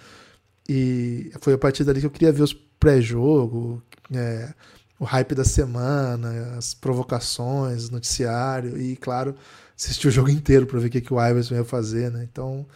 [0.72, 3.82] E foi a partir dali que eu queria ver os pré-jogo,
[4.14, 4.54] é,
[5.00, 9.36] o hype da semana, as provocações, noticiário e, claro,
[9.76, 12.28] assistir o jogo inteiro para ver o que, que o Iverson ia fazer, né?
[12.32, 12.68] Então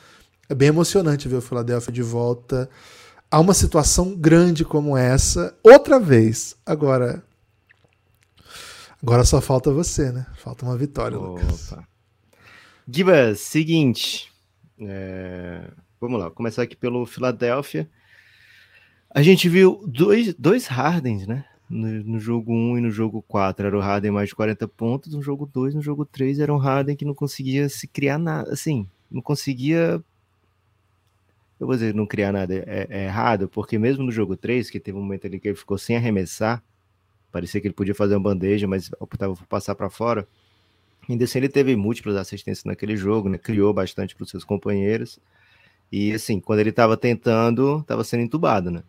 [0.49, 2.67] é bem emocionante ver o Philadelphia de volta
[3.29, 6.55] a uma situação grande como essa outra vez.
[6.65, 7.23] Agora,
[9.01, 10.25] agora só falta você, né?
[10.37, 11.41] Falta uma vitória, Opa.
[11.41, 11.73] Lucas.
[12.87, 14.31] Gibas, seguinte.
[14.79, 15.69] É...
[16.03, 17.89] Vamos lá, começar aqui pelo Philadelphia.
[19.09, 21.45] A gente viu dois, dois Hardens, né?
[21.69, 25.13] No, no, jogo 1 e no jogo 4 era o Harden mais de 40 pontos,
[25.13, 28.51] no jogo 2, no jogo 3 era um Harden que não conseguia se criar nada,
[28.51, 30.03] assim, não conseguia
[31.57, 34.81] eu vou dizer, não criar nada é, é, errado, porque mesmo no jogo 3, que
[34.81, 36.61] teve um momento ali que ele ficou sem arremessar,
[37.31, 40.27] parecia que ele podia fazer uma bandeja, mas optava por passar para fora.
[41.07, 43.37] Ainda assim, ele teve múltiplas assistências naquele jogo, né?
[43.37, 45.17] criou bastante para os seus companheiros.
[45.95, 48.81] E assim, quando ele estava tentando, estava sendo entubado, né?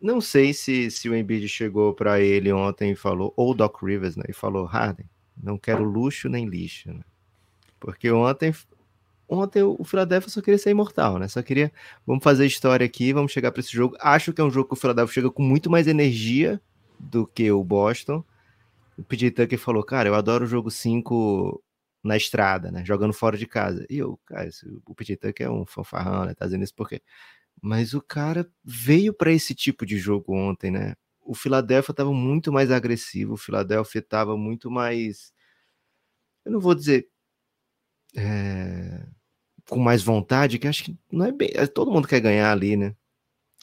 [0.00, 3.82] Não sei se, se o Embiid chegou para ele ontem e falou, ou o Doc
[3.82, 4.24] Rivers, né?
[4.30, 5.04] E falou, Harden,
[5.36, 7.02] não quero luxo nem lixo, né?
[7.78, 8.50] Porque ontem
[9.28, 11.28] ontem o Philadelphia só queria ser imortal, né?
[11.28, 11.70] Só queria,
[12.06, 13.94] vamos fazer história aqui, vamos chegar para esse jogo.
[14.00, 16.58] Acho que é um jogo que o Philadelphia chega com muito mais energia
[16.98, 18.24] do que o Boston.
[18.96, 21.62] O PJ Tucker falou, cara, eu adoro o jogo 5
[22.06, 22.84] na estrada, né?
[22.84, 23.86] Jogando fora de casa.
[23.90, 24.48] E eu, cara,
[24.86, 26.34] o PJ Tucker é um fanfarrão, né?
[26.34, 27.02] Tá dizendo isso porque.
[27.60, 30.94] Mas o cara veio para esse tipo de jogo ontem, né?
[31.20, 35.32] O Philadelphia estava muito mais agressivo, o Philadelphia estava muito mais.
[36.44, 37.08] Eu não vou dizer
[38.16, 39.06] é,
[39.68, 41.50] com mais vontade, que acho que não é bem.
[41.54, 42.94] É, todo mundo quer ganhar ali, né?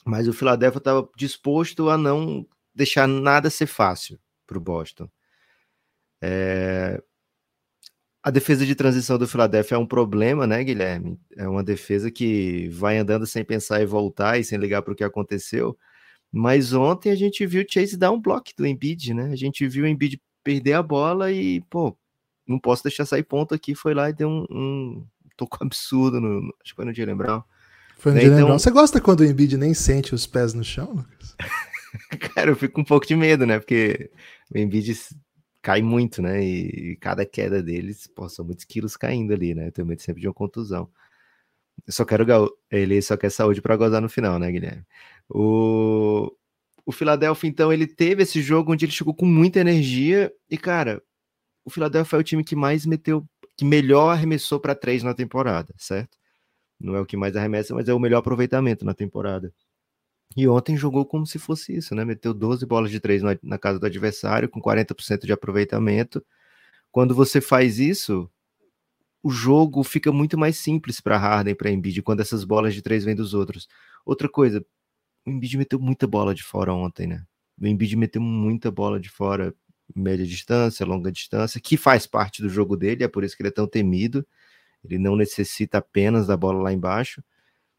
[0.04, 5.08] Mas o Philadelphia estava disposto a não deixar nada ser fácil para o Boston.
[6.22, 7.02] É...
[8.24, 11.20] A defesa de transição do Philadelphia é um problema, né, Guilherme?
[11.36, 14.96] É uma defesa que vai andando sem pensar e voltar e sem ligar para o
[14.96, 15.76] que aconteceu.
[16.32, 19.30] Mas ontem a gente viu o Chase dar um bloco do Embiid, né?
[19.30, 21.94] A gente viu o Embiid perder a bola e, pô,
[22.48, 23.74] não posso deixar sair ponto aqui.
[23.74, 25.06] Foi lá e deu um, um
[25.36, 27.44] toco absurdo, no, acho que foi no dia lembrar.
[27.98, 28.20] Foi no né?
[28.22, 28.38] dia então...
[28.38, 28.58] lembrar.
[28.58, 31.36] Você gosta quando o Embiid nem sente os pés no chão, Lucas?
[32.34, 33.58] Cara, eu fico com um pouco de medo, né?
[33.58, 34.10] Porque
[34.50, 34.98] o Embiid
[35.64, 36.44] cai muito, né?
[36.44, 39.70] E cada queda deles, pô, são muitos quilos caindo ali, né?
[39.70, 40.90] Tenho medo sempre de uma contusão.
[41.86, 42.26] Eu só quero
[42.70, 44.84] ele só quer saúde para gozar no final, né, Guilherme?
[45.28, 46.32] O
[46.86, 51.02] o Philadelphia então ele teve esse jogo onde ele chegou com muita energia e cara,
[51.64, 55.74] o Philadelphia é o time que mais meteu que melhor arremessou para três na temporada,
[55.78, 56.18] certo?
[56.80, 59.52] Não é o que mais arremessa, mas é o melhor aproveitamento na temporada.
[60.36, 62.04] E ontem jogou como se fosse isso, né?
[62.04, 66.24] Meteu 12 bolas de três na casa do adversário, com 40% de aproveitamento.
[66.90, 68.28] Quando você faz isso,
[69.22, 73.04] o jogo fica muito mais simples para Harden, para Embiid, quando essas bolas de três
[73.04, 73.68] vêm dos outros.
[74.04, 74.64] Outra coisa,
[75.26, 77.24] o Embiid meteu muita bola de fora ontem, né?
[77.60, 79.54] O Embiid meteu muita bola de fora,
[79.94, 83.48] média distância, longa distância, que faz parte do jogo dele, é por isso que ele
[83.48, 84.26] é tão temido.
[84.84, 87.22] Ele não necessita apenas da bola lá embaixo,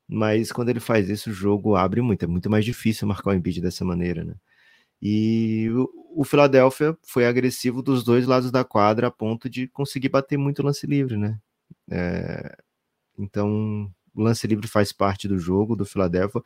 [0.07, 2.23] mas quando ele faz isso, o jogo abre muito.
[2.23, 4.35] É muito mais difícil marcar o Embiid dessa maneira, né?
[5.01, 5.69] E
[6.15, 10.63] o, Philadelphia foi agressivo dos dois lados da quadra a ponto de conseguir bater muito
[10.63, 11.39] lance livre, né?
[11.91, 12.55] É,
[13.19, 16.41] então, o lance livre faz parte do jogo do Philadelphia.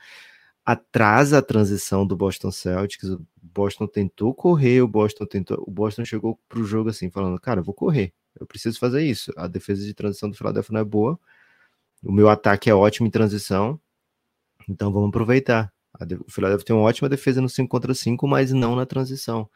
[0.65, 3.09] Atrasa a transição do Boston Celtics.
[3.09, 7.39] O Boston tentou correr, o Boston tentou, o Boston chegou para o jogo assim, falando:
[7.39, 8.13] "Cara, vou correr.
[8.39, 9.31] Eu preciso fazer isso.
[9.37, 11.19] A defesa de transição do Philadelphia não é boa.
[12.03, 13.79] O meu ataque é ótimo em transição.
[14.67, 15.73] Então vamos aproveitar.
[16.25, 19.49] O Philadelphia tem uma ótima defesa no 5 contra 5, mas não na transição.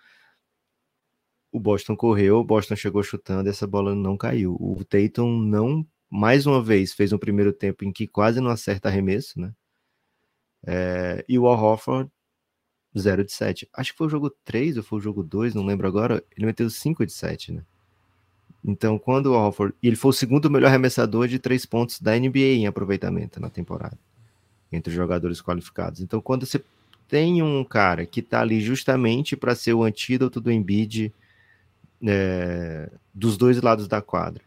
[1.51, 4.57] O Boston correu, o Boston chegou chutando e essa bola não caiu.
[4.59, 8.89] O Tatum não, mais uma vez, fez um primeiro tempo em que quase não acerta
[8.89, 9.53] arremesso, né?
[10.65, 12.11] É, e o Al Horford,
[12.97, 13.69] 0 de 7.
[13.73, 16.23] Acho que foi o jogo 3 ou foi o jogo 2, não lembro agora.
[16.35, 17.63] Ele meteu 5 de 7, né?
[18.65, 19.75] Então, quando o Al Horford.
[19.83, 23.97] Ele foi o segundo melhor arremessador de 3 pontos da NBA em aproveitamento na temporada
[24.71, 26.01] entre os jogadores qualificados.
[26.01, 26.63] Então, quando você
[27.07, 31.13] tem um cara que está ali justamente para ser o antídoto do Embiid
[32.05, 34.41] é, dos dois lados da quadra,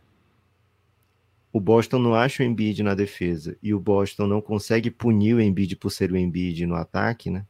[1.52, 5.40] o Boston não acha o Embiid na defesa e o Boston não consegue punir o
[5.40, 7.46] Embiid por ser o Embiid no ataque, né?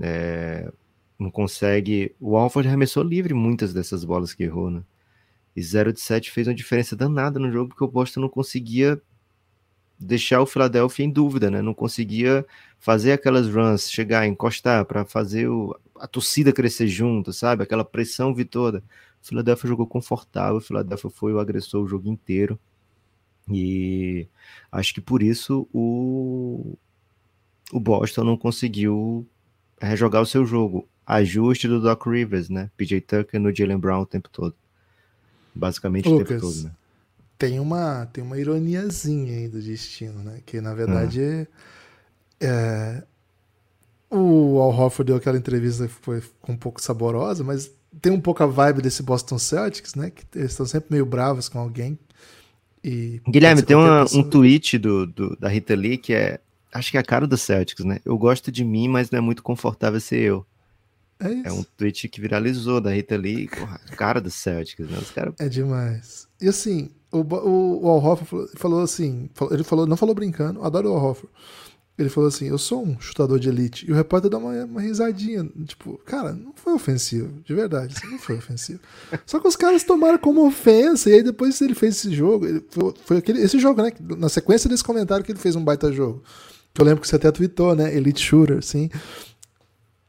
[0.00, 0.70] É,
[1.18, 2.14] não consegue.
[2.18, 4.82] O Alford arremessou livre muitas dessas bolas que errou, né?
[5.54, 9.00] E 0 de 7 fez uma diferença danada no jogo porque o Boston não conseguia
[9.98, 11.60] deixar o Philadelphia em dúvida, né?
[11.60, 12.46] Não conseguia
[12.78, 17.62] fazer aquelas runs, chegar, encostar para fazer o, a torcida crescer junto, sabe?
[17.62, 18.82] Aquela pressão toda.
[19.22, 22.58] O Philadelphia jogou confortável, o Philadelphia foi o agressor o jogo inteiro.
[23.50, 24.26] E
[24.72, 26.78] acho que por isso o,
[27.72, 29.26] o Boston não conseguiu
[29.80, 30.88] rejogar o seu jogo.
[31.04, 32.70] Ajuste do Doc Rivers, né?
[32.76, 34.54] PJ Tucker no Jalen Brown o tempo todo.
[35.54, 36.70] Basicamente Lucas, o tempo todo, né?
[37.40, 40.40] tem uma, tem uma ironiazinha aí do destino, né?
[40.44, 41.46] Que na verdade é,
[42.38, 43.02] é,
[44.10, 47.70] o Al Horford deu aquela entrevista que foi um pouco saborosa, mas
[48.02, 50.10] tem um pouco a vibe desse Boston Celtics, né?
[50.10, 51.98] Que eles estão sempre meio bravos com alguém.
[52.84, 56.40] E Guilherme, tem uma, um tweet do, do, da Rita Lee que é.
[56.72, 58.00] Acho que é a cara do Celtics, né?
[58.04, 60.46] Eu gosto de mim, mas não é muito confortável ser eu.
[61.20, 64.98] É, é, um tweet que viralizou da Rita Lee, porra, cara do Celtics, né?
[64.98, 65.34] Os cara...
[65.38, 66.26] É demais.
[66.40, 70.62] E assim, o, o, o Al Hofer falou, falou, assim, ele falou, não falou brincando,
[70.62, 71.28] adoro o Al Hofer.
[71.98, 73.86] Ele falou assim, eu sou um chutador de elite.
[73.86, 78.18] E o repórter dá uma, uma risadinha, tipo, cara, não foi ofensivo, de verdade, não
[78.18, 78.80] foi ofensivo.
[79.26, 82.64] Só que os caras tomaram como ofensa, e aí depois ele fez esse jogo, ele,
[82.70, 85.92] foi, foi, aquele, esse jogo, né, na sequência desse comentário que ele fez um baita
[85.92, 86.22] jogo.
[86.72, 88.88] Que eu lembro que você até tweetou, né, Elite Shooter, sim.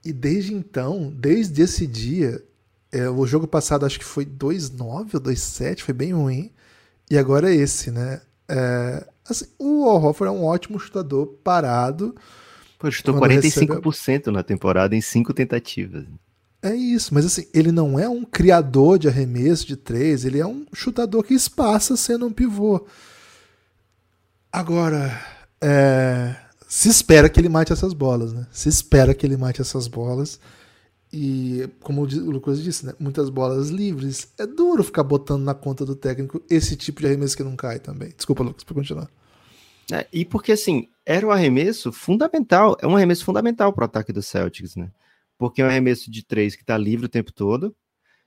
[0.03, 2.43] E desde então, desde esse dia,
[2.91, 6.51] é, o jogo passado acho que foi 2-9 ou 2-7, foi bem ruim.
[7.09, 8.21] E agora é esse, né?
[8.49, 12.15] É, assim, o Horford é um ótimo chutador parado.
[12.79, 14.31] Pô, chutou 45% recebe...
[14.31, 16.05] na temporada em cinco tentativas.
[16.63, 20.45] É isso, mas assim, ele não é um criador de arremesso de três, ele é
[20.45, 22.85] um chutador que espaça sendo um pivô.
[24.51, 25.19] Agora,
[25.59, 26.35] é,
[26.71, 28.47] se espera que ele mate essas bolas, né?
[28.49, 30.39] Se espera que ele mate essas bolas.
[31.11, 32.93] E, como o Lucas disse, né?
[32.97, 34.31] muitas bolas livres.
[34.39, 37.77] É duro ficar botando na conta do técnico esse tipo de arremesso que não cai
[37.77, 38.13] também.
[38.15, 39.09] Desculpa, Lucas, para continuar.
[39.91, 44.13] É, e porque, assim, era um arremesso fundamental, é um arremesso fundamental para o ataque
[44.13, 44.89] do Celtics, né?
[45.37, 47.75] Porque é um arremesso de três que está livre o tempo todo,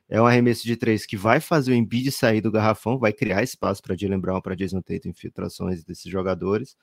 [0.07, 3.43] é um arremesso de três que vai fazer o Embiid sair do garrafão, vai criar
[3.43, 6.77] espaço para Jalen Brown, para Jason Tatum, infiltrações desses jogadores.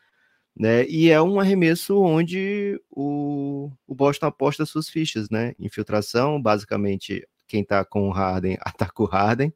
[0.56, 0.86] Né?
[0.88, 5.54] E é um arremesso onde o, o Boston aposta suas fichas, né?
[5.58, 9.54] Infiltração, basicamente, quem tá com o Harden ataca o Harden.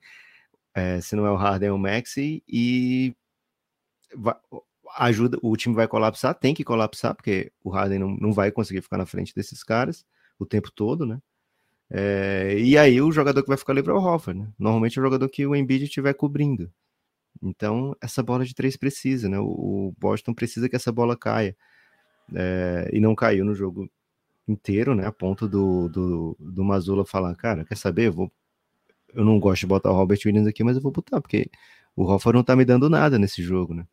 [0.73, 2.43] É, se não é o Harden, é o Maxi.
[2.47, 3.15] E
[4.15, 4.35] vai,
[4.97, 8.81] ajuda, o time vai colapsar, tem que colapsar, porque o Harden não, não vai conseguir
[8.81, 10.05] ficar na frente desses caras
[10.39, 11.19] o tempo todo, né?
[11.89, 14.47] É, e aí o jogador que vai ficar livre é o Hoffer, né?
[14.57, 16.71] Normalmente é o jogador que o Embiid estiver cobrindo.
[17.41, 19.37] Então, essa bola de três precisa, né?
[19.39, 21.55] O Boston precisa que essa bola caia.
[22.33, 23.89] É, e não caiu no jogo
[24.47, 25.05] inteiro, né?
[25.05, 28.07] A ponto do, do, do Mazula falar, cara, quer saber?
[28.07, 28.31] Eu, vou...
[29.13, 31.49] eu não gosto de botar o Robert Williams aqui, mas eu vou botar, porque
[31.95, 33.85] o Hofford não tá me dando nada nesse jogo, né?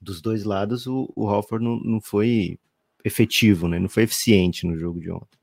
[0.00, 2.58] Dos dois lados, o, o não, não foi
[3.04, 3.78] efetivo, né?
[3.78, 5.37] Não foi eficiente no jogo de ontem.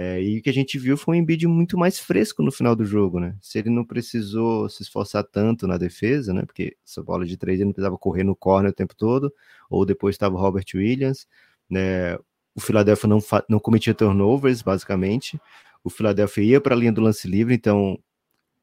[0.00, 2.76] É, e o que a gente viu foi um Embiid muito mais fresco no final
[2.76, 3.36] do jogo, né?
[3.42, 6.42] Se ele não precisou se esforçar tanto na defesa, né?
[6.46, 9.34] Porque essa bola de três ele não precisava correr no corner o tempo todo,
[9.68, 11.26] ou depois estava o Robert Williams,
[11.68, 12.14] né?
[12.54, 15.40] O Philadelphia não, não cometia turnovers, basicamente.
[15.82, 17.98] O Philadelphia ia para a linha do lance livre, então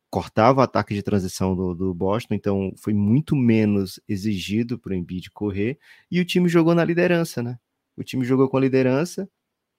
[0.09, 4.95] cortava o ataque de transição do, do Boston, então foi muito menos exigido para o
[4.95, 5.77] Embiid correr,
[6.09, 7.57] e o time jogou na liderança, né?
[7.97, 9.29] O time jogou com a liderança,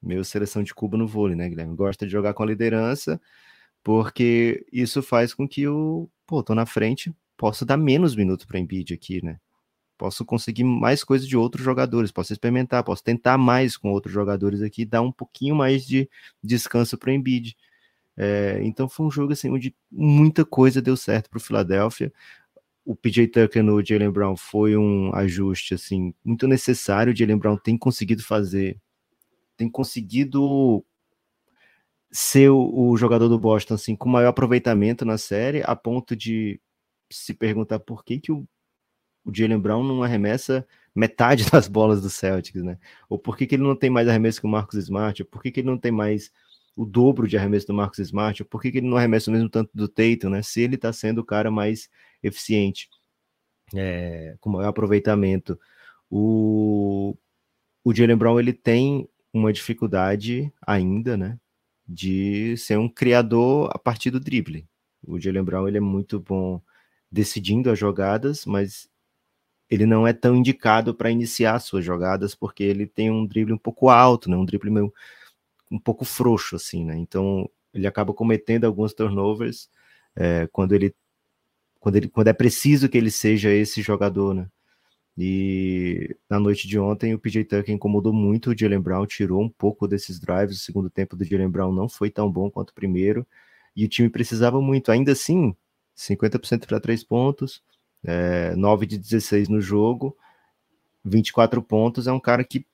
[0.02, 1.74] meu seleção de Cuba no vôlei, né, Guilherme?
[1.76, 3.20] Gosta de jogar com a liderança,
[3.82, 8.58] porque isso faz com que eu, pô, tô na frente, posso dar menos minutos para
[8.58, 9.38] Embiid aqui, né?
[9.98, 14.60] Posso conseguir mais coisas de outros jogadores, posso experimentar, posso tentar mais com outros jogadores
[14.60, 16.08] aqui, dar um pouquinho mais de
[16.42, 17.56] descanso para Embiid.
[18.16, 22.12] É, então foi um jogo assim onde muita coisa deu certo para o Philadelphia.
[22.84, 27.12] O PJ Tucker no Jalen Brown foi um ajuste assim muito necessário.
[27.12, 28.78] O Jalen Brown tem conseguido fazer
[29.56, 30.84] tem conseguido
[32.10, 36.60] ser o, o, jogador do Boston assim com maior aproveitamento na série, a ponto de
[37.10, 38.46] se perguntar por que, que o,
[39.24, 42.78] o Jalen Brown não arremessa metade das bolas do Celtics, né?
[43.08, 45.22] Ou por que, que ele não tem mais arremesso que o Marcos Smart?
[45.22, 46.30] Ou por que, que ele não tem mais
[46.74, 48.42] o dobro de arremesso do Marcos Smart?
[48.42, 50.42] Ou por que, que ele não arremessa o mesmo tanto do Tatum, né?
[50.42, 51.88] Se ele tá sendo o cara mais
[52.22, 52.88] eficiente,
[53.74, 55.58] é, com maior aproveitamento.
[56.10, 57.16] O,
[57.84, 61.38] o Jalen Brown ele tem uma dificuldade ainda, né,
[61.86, 64.66] de ser um criador a partir do drible.
[65.06, 66.60] O Jalen Brown ele é muito bom
[67.10, 68.88] decidindo as jogadas, mas
[69.70, 73.58] ele não é tão indicado para iniciar suas jogadas porque ele tem um drible um
[73.58, 74.92] pouco alto, né, um drible meio
[75.70, 76.96] um pouco frouxo assim, né?
[76.96, 79.68] Então ele acaba cometendo alguns turnovers
[80.14, 80.94] é, quando ele
[81.80, 84.48] quando ele quando é preciso que ele seja esse jogador, né?
[85.18, 89.48] E na noite de ontem, o PJ Tucker incomodou muito o Jalen Brown, tirou um
[89.48, 90.58] pouco desses drives.
[90.58, 93.26] O segundo tempo do Jalen Brown não foi tão bom quanto o primeiro.
[93.74, 94.92] E o time precisava muito.
[94.92, 95.56] Ainda assim,
[95.96, 97.62] 50% para três pontos,
[98.04, 100.16] é, 9 de 16 no jogo,
[101.02, 102.06] 24 pontos.
[102.06, 102.66] É um cara que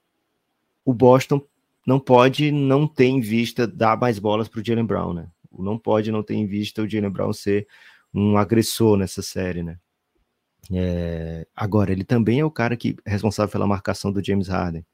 [0.84, 1.40] o Boston
[1.86, 5.28] não pode não ter em vista dar mais bolas para o Jalen Brown, né?
[5.56, 7.68] Não pode não ter em vista o Jalen Brown ser
[8.12, 9.78] um agressor nessa série, né?
[10.70, 14.84] É, agora, ele também é o cara que é responsável pela marcação do James Harden.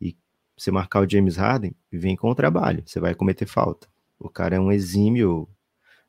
[0.00, 0.16] E
[0.56, 3.88] você marcar o James Harden, vem com o trabalho, você vai cometer falta.
[4.18, 5.48] O cara é um exímio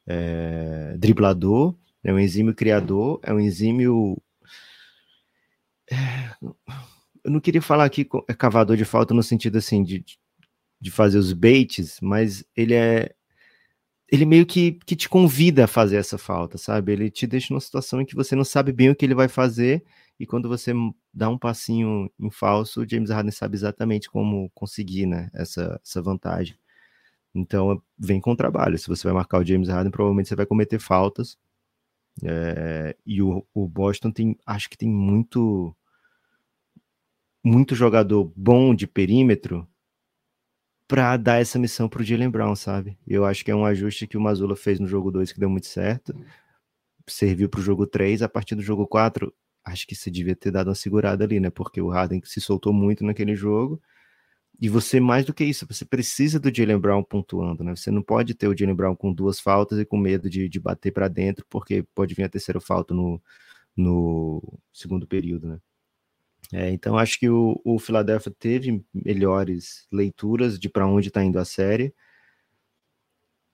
[0.05, 4.17] é, driblador, é um exímio criador, é um exímio.
[5.89, 5.95] É,
[7.23, 10.03] eu não queria falar aqui é cavador de falta no sentido assim de,
[10.79, 13.15] de fazer os baits, mas ele é
[14.13, 16.91] ele meio que, que te convida a fazer essa falta, sabe?
[16.91, 19.27] Ele te deixa numa situação em que você não sabe bem o que ele vai
[19.27, 19.83] fazer,
[20.19, 20.71] e quando você
[21.11, 25.99] dá um passinho em falso, o James Harden sabe exatamente como conseguir né, essa, essa
[25.99, 26.55] vantagem.
[27.33, 28.77] Então, vem com o trabalho.
[28.77, 31.35] Se você vai marcar o James Harden, provavelmente você vai cometer faltas.
[32.23, 35.75] É, e o, o Boston tem, acho que tem muito,
[37.43, 39.67] muito jogador bom de perímetro
[40.93, 42.95] para dar essa missão para o Jalen Brown, sabe?
[43.07, 45.49] Eu acho que é um ajuste que o Mazula fez no jogo 2 que deu
[45.49, 46.13] muito certo.
[47.07, 48.21] Serviu para o jogo 3.
[48.21, 49.33] A partir do jogo 4,
[49.65, 51.49] acho que você devia ter dado uma segurada ali, né?
[51.49, 53.81] Porque o Harden se soltou muito naquele jogo.
[54.61, 57.75] E você, mais do que isso, você precisa do Jalen Brown pontuando, né?
[57.75, 60.59] Você não pode ter o Jalen Brown com duas faltas e com medo de, de
[60.59, 63.19] bater para dentro, porque pode vir a terceira falta no,
[63.75, 65.59] no segundo período, né?
[66.51, 71.39] É, então acho que o, o Philadelphia teve melhores leituras de para onde está indo
[71.39, 71.93] a série.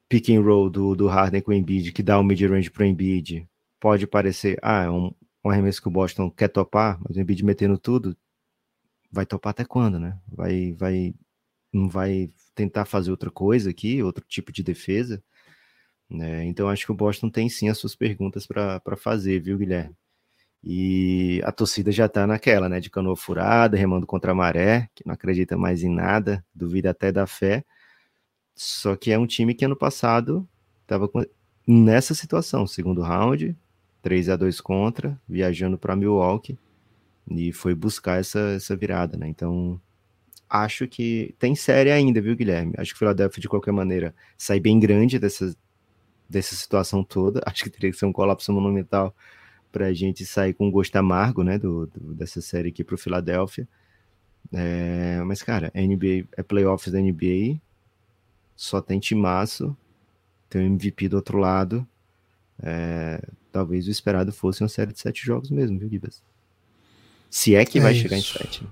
[0.10, 2.86] Pick and roll do, do Harden com o Embiid, que dá o mid-range para o
[2.86, 3.47] Embiid,
[3.80, 5.13] pode parecer, ah, é um,
[5.45, 8.17] um arremesso que o Boston quer topar, mas o Embiid metendo tudo,
[9.12, 10.19] vai topar até quando, né?
[10.28, 11.13] Vai, vai,
[11.71, 15.23] não vai tentar fazer outra coisa aqui, outro tipo de defesa.
[16.10, 16.45] Né?
[16.45, 19.95] Então acho que o Boston tem sim as suas perguntas para fazer, viu, Guilherme?
[20.64, 22.80] E a torcida já tá naquela, né?
[22.80, 27.12] De canoa furada, remando contra a maré, que não acredita mais em nada, duvida até
[27.12, 27.64] da fé.
[28.55, 30.47] Só que é um time que ano passado
[30.82, 31.10] estava
[31.66, 33.55] nessa situação, segundo round,
[34.01, 36.57] 3 a 2 contra, viajando para Milwaukee
[37.30, 39.28] e foi buscar essa, essa virada, né?
[39.28, 39.80] Então,
[40.49, 42.74] acho que tem série ainda, viu, Guilherme?
[42.78, 45.55] Acho que o Philadelphia, de qualquer maneira, sai bem grande dessa,
[46.28, 47.41] dessa situação toda.
[47.45, 49.16] Acho que teria que ser um colapso monumental
[49.72, 52.95] para a gente sair com um gosto amargo, né, do, do dessa série aqui para
[52.95, 53.67] o Philadelphia.
[54.51, 57.59] É, mas, cara, NBA, é playoffs da NBA,
[58.55, 59.76] só tem timaço,
[60.49, 61.88] tem o MVP do outro lado.
[62.61, 66.22] É, talvez o esperado fosse uma série de sete jogos mesmo, viu, Gibas?
[67.30, 68.01] Se é que é vai isso.
[68.01, 68.67] chegar em sete.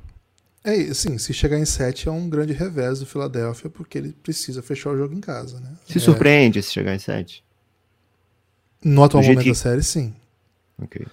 [0.63, 4.61] É, assim, se chegar em 7 é um grande revés do Philadelphia, porque ele precisa
[4.61, 5.77] fechar o jogo em casa, né?
[5.85, 7.41] Se é, surpreende se chegar em 7?
[8.83, 10.13] No atual momento que- da série, sim.
[10.81, 11.05] Ok.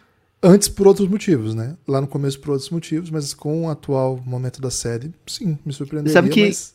[0.42, 1.76] Antes por outros motivos, né?
[1.88, 5.72] Lá no começo por outros motivos, mas com o atual momento da série, sim, me
[5.72, 6.12] surpreenderia.
[6.12, 6.74] Sabe que- mas-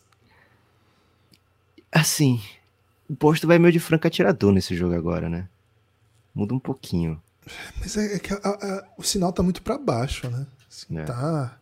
[1.92, 2.42] Assim,
[3.10, 5.48] o posto vai meio de franco atirador nesse jogo agora, né?
[6.34, 7.22] Muda um pouquinho.
[7.80, 10.46] Mas é, é que a- a- o sinal tá muito pra baixo, né?
[10.70, 11.04] Assim, É.
[11.06, 11.58] Tá.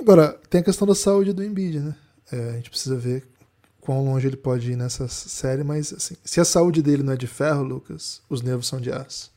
[0.00, 1.96] Agora, tem a questão da saúde do Embiid, né?
[2.30, 3.26] É, a gente precisa ver
[3.80, 7.16] quão longe ele pode ir nessa série, mas assim, se a saúde dele não é
[7.16, 9.30] de ferro, Lucas, os nervos são de aço.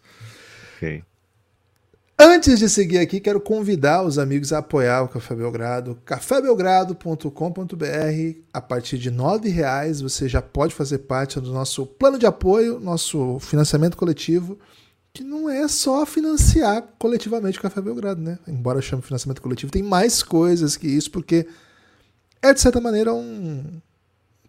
[2.23, 5.97] Antes de seguir aqui, quero convidar os amigos a apoiar o Café Belgrado.
[6.05, 8.39] cafébelgrado.com.br.
[8.53, 12.79] A partir de 9 reais você já pode fazer parte do nosso plano de apoio,
[12.79, 14.59] nosso financiamento coletivo,
[15.11, 18.38] que não é só financiar coletivamente o Café Belgrado, né?
[18.47, 21.47] Embora chame financiamento coletivo, tem mais coisas que isso, porque
[22.41, 23.82] é, de certa maneira, um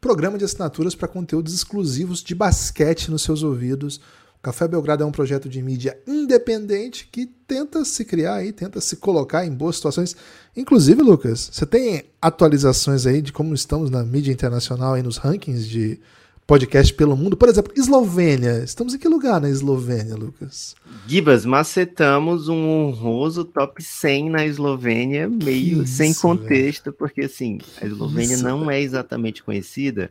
[0.01, 4.01] programa de assinaturas para conteúdos exclusivos de basquete nos seus ouvidos.
[4.43, 8.97] Café Belgrado é um projeto de mídia independente que tenta se criar aí, tenta se
[8.97, 10.16] colocar em boas situações.
[10.57, 15.68] Inclusive, Lucas, você tem atualizações aí de como estamos na mídia internacional e nos rankings
[15.68, 16.01] de
[16.45, 17.36] podcast pelo mundo?
[17.36, 18.64] Por exemplo, Eslovênia.
[18.64, 20.74] Estamos em que lugar na Eslovênia, Lucas?
[21.07, 27.59] Gibas, macetamos um honroso top 100 na Eslovênia, meio Que sem isso, contexto, porque assim,
[27.80, 30.11] a Eslovênia isso, não é exatamente conhecida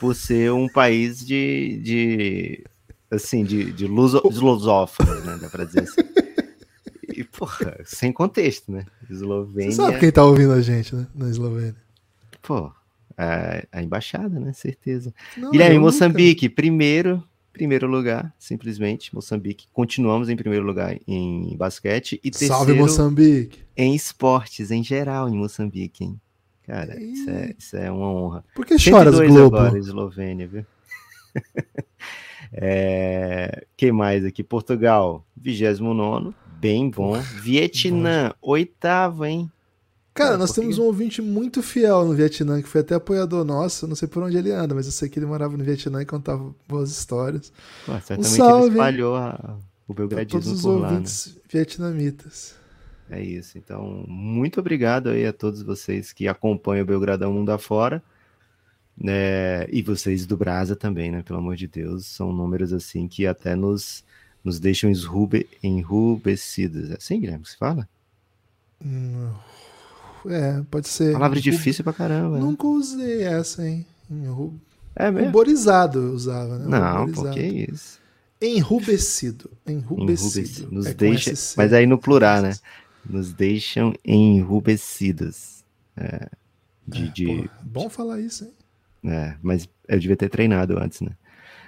[0.00, 2.64] por ser um país de, de
[3.10, 6.02] assim, de, de luso, de lusófonos, né, dá pra dizer assim.
[7.16, 8.84] E, porra, sem contexto, né?
[9.08, 11.06] Eslovênia, Você sabe quem tá ouvindo a gente, né?
[11.14, 11.76] Na Eslovênia.
[12.42, 12.70] pô,
[13.16, 15.14] a, a embaixada, né, certeza.
[15.36, 19.66] Não, Guilherme, nunca- Moçambique, primeiro, primeiro lugar, simplesmente, Moçambique.
[19.72, 23.60] Continuamos em primeiro lugar em basquete e Salve, terceiro Moçambique.
[23.74, 26.20] em esportes em geral em Moçambique, hein?
[26.64, 28.44] Cara, isso é, isso é uma honra.
[28.54, 29.56] Por que choras, 102 Globo?
[29.56, 30.66] agora, Eslovênia, viu?
[32.52, 34.42] é, quem mais aqui?
[34.42, 37.18] Portugal, 29, bem bom.
[37.20, 39.50] Vietnã, oitavo, hein?
[40.14, 43.86] Cara, nós porque- temos um ouvinte muito fiel no Vietnã, que foi até apoiador nosso.
[43.86, 46.06] Não sei por onde ele anda, mas eu sei que ele morava no Vietnã e
[46.06, 47.52] contava boas histórias.
[47.84, 50.92] Pô, certamente salve, ele espalhou a- o belgradismo todos os por lá, né?
[50.94, 52.54] ouvintes vietnamitas.
[53.10, 53.58] É isso.
[53.58, 58.02] Então, muito obrigado aí a todos vocês que acompanham o Belgradão Mundo Afora.
[58.98, 59.66] Né?
[59.70, 61.22] E vocês do Brasa também, né?
[61.22, 62.06] Pelo amor de Deus.
[62.06, 64.02] São números assim que até nos,
[64.42, 66.90] nos deixam esrube, enrubescidos.
[66.90, 67.88] É assim, Guilherme, que se fala?
[68.84, 69.30] Hum,
[70.28, 71.12] É, pode ser.
[71.12, 72.36] Palavra Ru- difícil pra caramba.
[72.38, 72.42] né?
[72.44, 73.86] Nunca usei essa, hein?
[74.10, 74.54] Enru-
[74.94, 75.26] É mesmo?
[75.26, 76.66] Ruborizado eu usava, né?
[76.66, 77.28] Não, Ruborizado.
[77.28, 78.00] pô, que isso.
[78.40, 79.50] Enrubescido.
[79.66, 80.38] Enrubescido.
[80.40, 80.72] Enrubescido.
[80.72, 81.32] Nos É deixa.
[81.56, 82.54] Mas aí no plural, né?
[83.08, 85.64] Nos deixam enrubescidos.
[85.96, 86.28] É,
[86.86, 88.50] de, É, de, bom falar isso, hein?
[89.04, 91.10] É, mas eu devia ter treinado antes, né?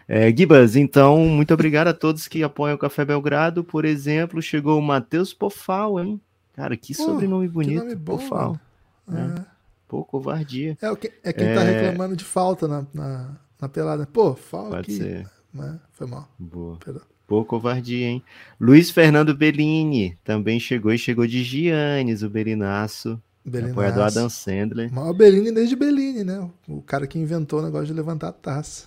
[0.07, 3.63] É, Gibas, então, muito obrigado a todos que apoiam o Café Belgrado.
[3.63, 6.21] Por exemplo, chegou o Matheus Pofal, hein?
[6.55, 8.59] Cara, que Pô, sobrenome Que bonito, nome bom, Pofal.
[9.07, 9.45] mano.
[9.87, 10.77] Pô, covardia.
[10.83, 11.81] É, é, que- é quem tá É.
[11.83, 14.07] reclamando de falta na, na, na pelada.
[14.07, 14.97] Pô, falta Pode aqui.
[14.97, 15.31] ser.
[15.53, 15.79] Né?
[15.93, 16.29] Foi mal.
[16.39, 16.77] Boa.
[16.85, 17.03] Perdão.
[17.27, 18.23] Pô, covardia, hein?
[18.59, 23.73] Luiz Fernando Bellini também chegou e chegou de Giannis, o Belinaço, Belinaço.
[23.73, 24.93] apoiador Adam Sandler.
[24.93, 26.49] Maior Bellini desde Bellini, né?
[26.67, 28.87] O cara que inventou o negócio de levantar a taça.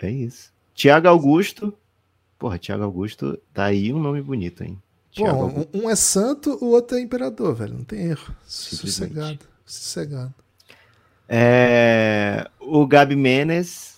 [0.00, 0.52] É isso.
[0.74, 1.72] Tiago Augusto.
[2.38, 4.80] Porra, Tiago Augusto, tá aí um nome bonito, hein?
[5.20, 5.68] Augusto.
[5.74, 7.74] um, um é santo, o outro é imperador, velho.
[7.74, 8.34] Não tem erro.
[8.44, 9.38] Sossegado.
[9.64, 10.34] Sossegado.
[11.28, 13.92] É, o Gabi Menes.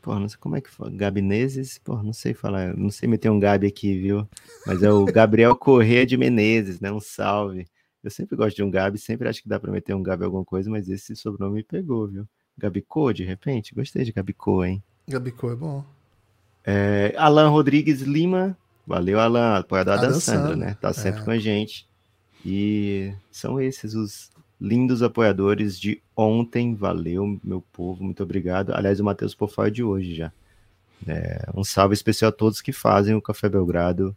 [0.00, 0.90] Porra, não sei como é que fala.
[0.90, 1.78] Gabineses?
[1.78, 2.76] Porra, não sei falar.
[2.76, 4.28] Não sei meter um Gabi aqui, viu?
[4.66, 6.90] Mas é o Gabriel Corrêa de Menezes, né?
[6.90, 7.68] Um salve.
[8.02, 10.44] Eu sempre gosto de um Gabi, sempre acho que dá pra meter um Gabi alguma
[10.44, 12.26] coisa, mas esse sobrenome me pegou, viu?
[12.58, 13.74] Gabicô, de repente?
[13.74, 14.82] Gostei de Gabicô, hein?
[15.08, 15.84] Gabicô é bom.
[16.64, 18.56] É, Alan Rodrigues Lima.
[18.86, 19.58] Valeu, Alan.
[19.58, 20.76] Apoiador da Adam Sandra, Sandler, né?
[20.80, 21.24] Tá sempre é.
[21.24, 21.86] com a gente.
[22.44, 24.30] E são esses os
[24.60, 26.74] lindos apoiadores de ontem.
[26.74, 28.02] Valeu, meu povo.
[28.04, 28.74] Muito obrigado.
[28.74, 30.32] Aliás, o Matheus Pofal é de hoje já.
[31.06, 34.16] É, um salve especial a todos que fazem o Café Belgrado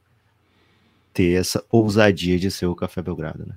[1.14, 3.56] ter essa ousadia de ser o Café Belgrado, né?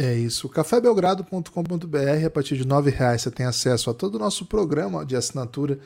[0.00, 0.48] É isso.
[0.48, 5.16] cafébelgrado.com.br, a partir de 9 reais você tem acesso a todo o nosso programa de
[5.16, 5.80] assinatura,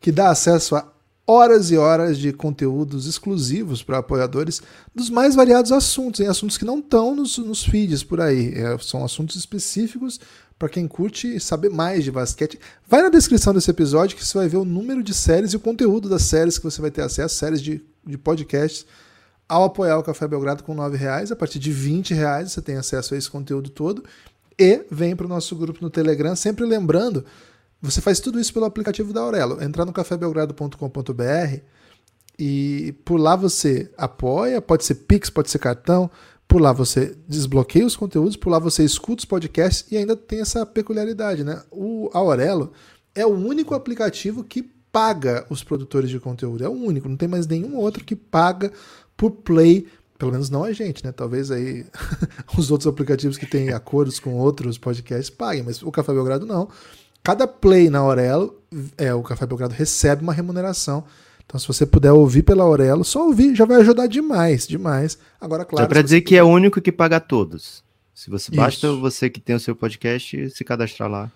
[0.00, 0.90] que dá acesso a
[1.26, 4.62] horas e horas de conteúdos exclusivos para apoiadores
[4.94, 8.54] dos mais variados assuntos, em assuntos que não estão nos, nos feeds por aí.
[8.54, 10.18] É, são assuntos específicos
[10.58, 12.58] para quem curte saber mais de basquete.
[12.88, 15.60] Vai na descrição desse episódio que você vai ver o número de séries e o
[15.60, 18.86] conteúdo das séries que você vai ter acesso, séries de, de podcasts
[19.48, 22.76] ao apoiar o Café Belgrado com 9 reais, a partir de 20 reais você tem
[22.76, 24.04] acesso a esse conteúdo todo.
[24.58, 27.24] e vem para o nosso grupo no Telegram, sempre lembrando,
[27.80, 29.62] você faz tudo isso pelo aplicativo da Aurelo.
[29.62, 31.60] Entrar no cafébelgrado.com.br
[32.38, 36.10] e por lá você apoia, pode ser Pix, pode ser cartão,
[36.46, 40.40] por lá você desbloqueia os conteúdos, por lá você escuta os podcasts e ainda tem
[40.40, 41.62] essa peculiaridade, né?
[41.70, 42.72] O Aurelo
[43.14, 46.64] é o único aplicativo que paga os produtores de conteúdo.
[46.64, 48.72] É o único, não tem mais nenhum outro que paga
[49.18, 49.86] por play
[50.18, 51.12] pelo menos não a gente, né?
[51.12, 51.86] Talvez aí
[52.58, 56.68] os outros aplicativos que têm acordos com outros podcasts paguem, mas o Café Belgrado não.
[57.22, 58.60] Cada play na Aurelo,
[58.96, 61.04] é, o Café Belgrado recebe uma remuneração.
[61.46, 65.16] Então, se você puder ouvir pela Aurelo, só ouvir já vai ajudar demais, demais.
[65.40, 65.84] Agora, claro.
[65.84, 67.84] É para dizer que é o único que paga todos.
[68.12, 69.00] Se você basta isso.
[69.00, 71.30] você que tem o seu podcast se cadastrar lá.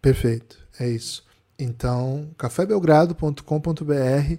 [0.00, 1.24] Perfeito, é isso.
[1.58, 4.38] Então, cafébelgrado.com.br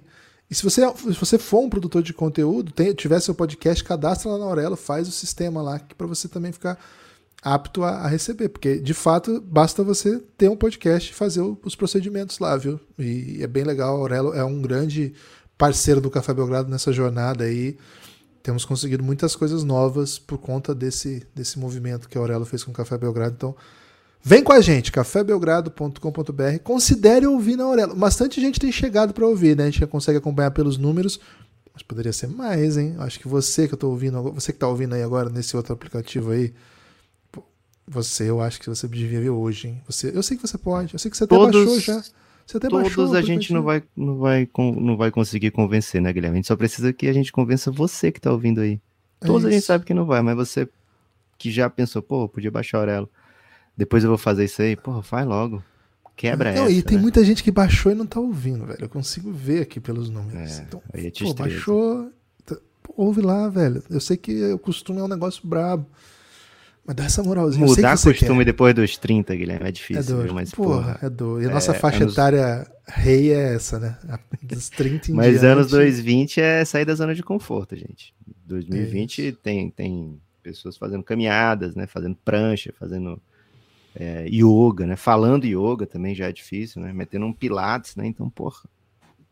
[0.50, 4.32] e se você, se você for um produtor de conteúdo, tem, tiver seu podcast, cadastra
[4.32, 6.76] lá na Aurelo, faz o sistema lá para você também ficar
[7.40, 11.56] apto a, a, receber, porque de fato basta você ter um podcast e fazer o,
[11.64, 12.80] os procedimentos lá, viu?
[12.98, 15.14] E é bem legal, a Aurelo é um grande
[15.56, 17.78] parceiro do Café Belgrado nessa jornada aí.
[18.42, 22.72] Temos conseguido muitas coisas novas por conta desse, desse movimento que a Aurelo fez com
[22.72, 23.34] o Café Belgrado.
[23.36, 23.56] Então,
[24.22, 26.58] Vem com a gente, cafébelgrado.com.br.
[26.62, 27.94] Considere ouvir na Aurelo.
[27.94, 29.64] Bastante gente tem chegado para ouvir, né?
[29.64, 31.18] A gente já consegue acompanhar pelos números,
[31.72, 32.96] mas poderia ser mais, hein?
[32.98, 35.72] Acho que você que eu tô ouvindo, você que tá ouvindo aí agora nesse outro
[35.72, 36.52] aplicativo aí,
[37.88, 39.82] você, eu acho que você devia ver hoje, hein?
[39.86, 42.02] Você, eu sei que você pode, eu sei que você até todos, baixou já.
[42.46, 46.12] Você até todos baixou a gente não vai, não, vai, não vai conseguir convencer, né,
[46.12, 46.36] Guilherme?
[46.36, 48.78] A gente só precisa que a gente convença você que tá ouvindo aí.
[49.22, 50.68] É todos é a gente sabe que não vai, mas você
[51.38, 53.10] que já pensou, pô, podia baixar a Aurelo
[53.76, 54.76] depois eu vou fazer isso aí.
[54.76, 55.62] Porra, faz logo.
[56.16, 56.72] Quebra não, essa.
[56.72, 57.02] E tem né?
[57.02, 58.78] muita gente que baixou e não tá ouvindo, velho.
[58.80, 60.58] Eu consigo ver aqui pelos números.
[60.58, 62.12] É, então, aí é pô, baixou.
[62.44, 62.56] Tá,
[62.94, 63.82] ouve lá, velho.
[63.88, 65.86] Eu sei que o costume é um negócio brabo.
[66.84, 67.64] Mas dá essa moralzinha.
[67.64, 70.02] Mudar costume depois dos 30, Guilherme, é difícil.
[70.02, 70.34] É duro.
[70.34, 71.42] mas, porra, porra, é duro.
[71.42, 72.12] E a nossa é, faixa anos...
[72.14, 73.96] etária rei é essa, né?
[74.42, 75.46] Dos 30 em Mas diante...
[75.46, 78.14] anos 2020 é sair da zona de conforto, gente.
[78.44, 81.86] 2020 é tem, tem pessoas fazendo caminhadas, né?
[81.86, 83.20] Fazendo prancha, fazendo
[83.94, 84.96] é, yoga, né?
[84.96, 86.92] Falando yoga também já é difícil, né?
[86.92, 88.06] Metendo um pilates, né?
[88.06, 88.62] Então, porra,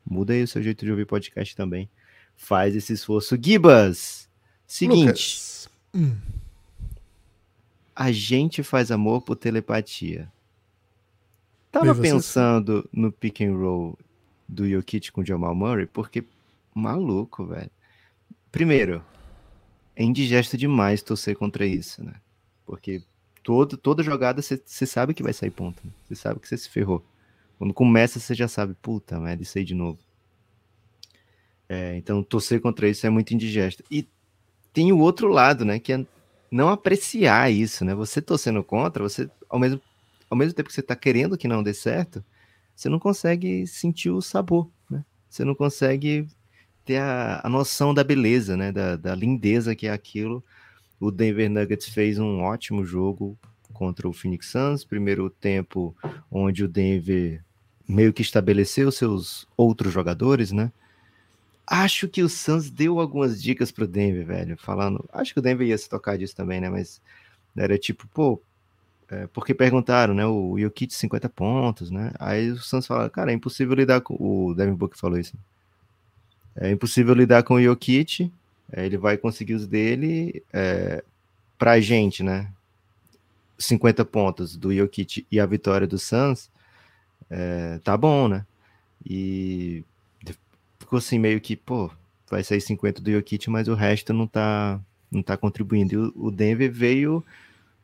[0.05, 1.89] muda aí o seu jeito de ouvir podcast também.
[2.37, 3.39] Faz esse esforço.
[3.41, 4.29] Gibas,
[4.67, 5.69] seguinte.
[5.95, 6.17] Hum.
[7.95, 10.31] A gente faz amor por telepatia.
[11.71, 13.99] Tava pensando no pick and roll
[14.49, 16.25] do Jokic com o Jamal Murray, porque
[16.75, 17.71] maluco, velho.
[18.51, 19.05] Primeiro,
[19.95, 22.15] é indigesto demais torcer contra isso, né?
[22.65, 23.03] Porque
[23.49, 25.51] todo, toda jogada você sabe que vai sair.
[25.57, 26.17] Você né?
[26.17, 27.03] sabe que você se ferrou.
[27.57, 29.99] Quando começa, você já sabe, puta merda, isso aí de novo.
[31.67, 33.83] É, então, torcer contra isso é muito indigesto.
[33.91, 34.07] E
[34.71, 35.79] tem o outro lado, né?
[35.79, 36.07] Que é
[36.51, 37.95] não apreciar isso, né?
[37.95, 39.81] Você torcendo contra, você, ao mesmo,
[40.29, 42.23] ao mesmo tempo que você tá querendo que não dê certo,
[42.77, 45.03] você não consegue sentir o sabor, né?
[45.27, 46.29] Você não consegue
[46.85, 48.71] ter a, a noção da beleza, né?
[48.71, 50.45] Da, da lindeza que é aquilo
[51.01, 53.39] o Denver Nuggets fez um ótimo jogo
[53.73, 55.95] contra o Phoenix Suns, primeiro tempo
[56.31, 57.43] onde o Denver
[57.89, 60.71] meio que estabeleceu seus outros jogadores, né?
[61.67, 65.67] Acho que o Suns deu algumas dicas pro Denver, velho, falando, acho que o Denver
[65.67, 67.01] ia se tocar disso também, né, mas
[67.55, 68.41] era tipo, pô,
[69.11, 72.13] é, porque perguntaram, né, o Jokic 50 pontos, né?
[72.19, 75.37] Aí o Suns fala, cara, é impossível lidar com o Devin Booker falou isso.
[76.55, 78.29] É impossível lidar com o Jokic, é,
[78.73, 81.03] ele vai conseguir os dele é,
[81.59, 82.51] pra gente, né?
[83.59, 86.51] 50 pontos do Jokic e a vitória do Suns,
[87.29, 88.47] é, tá bom, né?
[89.05, 89.85] E
[90.79, 91.91] ficou assim meio que, pô,
[92.31, 95.95] vai sair 50 do Jokic, mas o resto não tá, não tá contribuindo.
[95.95, 97.25] E o, Denver veio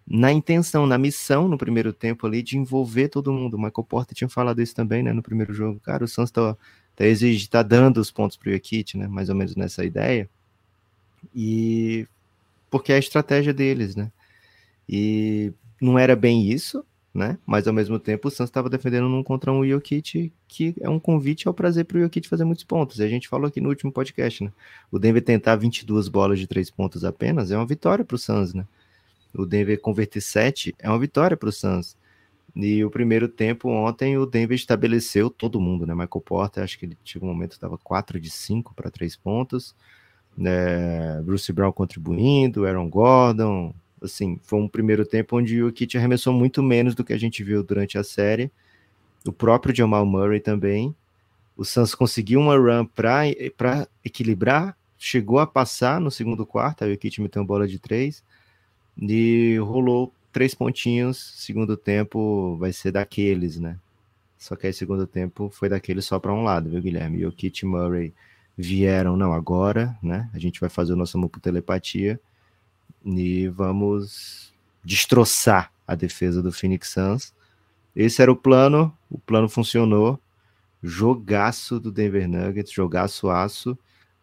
[0.07, 3.55] na intenção, na missão no primeiro tempo ali de envolver todo mundo.
[3.55, 5.81] O Michael Porter tinha falado isso também, né, no primeiro jogo.
[5.81, 6.57] Cara, o Suns tá,
[6.95, 10.29] tá, exige, tá dando os pontos pro Jokic, né, mais ou menos nessa ideia.
[11.35, 12.07] E
[12.71, 14.11] porque é a estratégia deles, né?
[14.89, 17.39] E não era bem isso, né?
[17.47, 20.99] Mas ao mesmo tempo o Santos estava defendendo um contra um Jokic, que é um
[20.99, 22.99] convite ao prazer para o Jokic fazer muitos pontos.
[22.99, 24.53] E a gente falou aqui no último podcast, né?
[24.91, 28.53] O Denver tentar 22 bolas de três pontos apenas é uma vitória para o Suns,
[28.53, 28.67] né?
[29.33, 31.97] O Denver converter 7 é uma vitória para o Suns.
[32.57, 35.95] E o primeiro tempo ontem o Denver estabeleceu todo mundo, né?
[35.95, 39.77] Michael Porter, acho que ele chegou um momento estava 4 de 5 para três pontos
[40.37, 46.33] né, Bruce Brown contribuindo, Aaron Gordon, assim, foi um primeiro tempo onde o Kit arremessou
[46.33, 48.51] muito menos do que a gente viu durante a série,
[49.27, 50.95] o próprio Jamal Murray também,
[51.57, 56.99] o Suns conseguiu uma run para equilibrar, chegou a passar no segundo quarto, aí o
[56.99, 58.23] Kit meteu uma bola de três,
[59.01, 63.79] e rolou três pontinhos, segundo tempo vai ser daqueles, né?
[64.37, 67.21] Só que aí segundo tempo foi daqueles só para um lado, viu, Guilherme?
[67.21, 68.13] E o Kit Murray
[68.57, 70.31] vieram, não, agora, né?
[70.33, 72.21] A gente vai fazer o nosso amor telepatia
[73.05, 74.53] e vamos
[74.85, 77.35] destroçar a defesa do Phoenix Suns.
[77.95, 80.19] Esse era o plano, o plano funcionou.
[80.83, 83.79] Jogaço do Denver Nuggets, jogaço aço.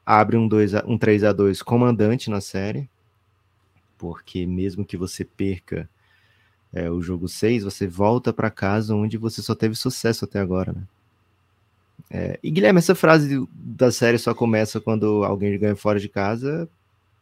[0.05, 2.89] Abre um, 2 a, um 3 a 2 comandante na série,
[3.97, 5.89] porque mesmo que você perca
[6.73, 10.73] é, o jogo 6, você volta para casa onde você só teve sucesso até agora,
[10.73, 10.83] né?
[12.13, 16.69] É, e Guilherme, essa frase da série só começa quando alguém ganha fora de casa.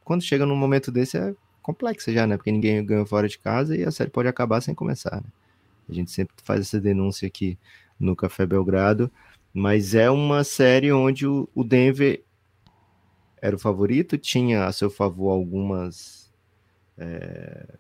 [0.04, 2.36] Quando chega num momento desse é complexa já, né?
[2.36, 5.18] Porque ninguém ganha fora de casa e a série pode acabar sem começar.
[5.18, 5.30] Né?
[5.88, 7.56] A gente sempre faz essa denúncia aqui
[8.00, 9.12] no Café Belgrado,
[9.54, 12.24] mas é uma série onde o, o Denver
[13.40, 16.32] era o favorito, tinha a seu favor algumas
[16.98, 17.76] é,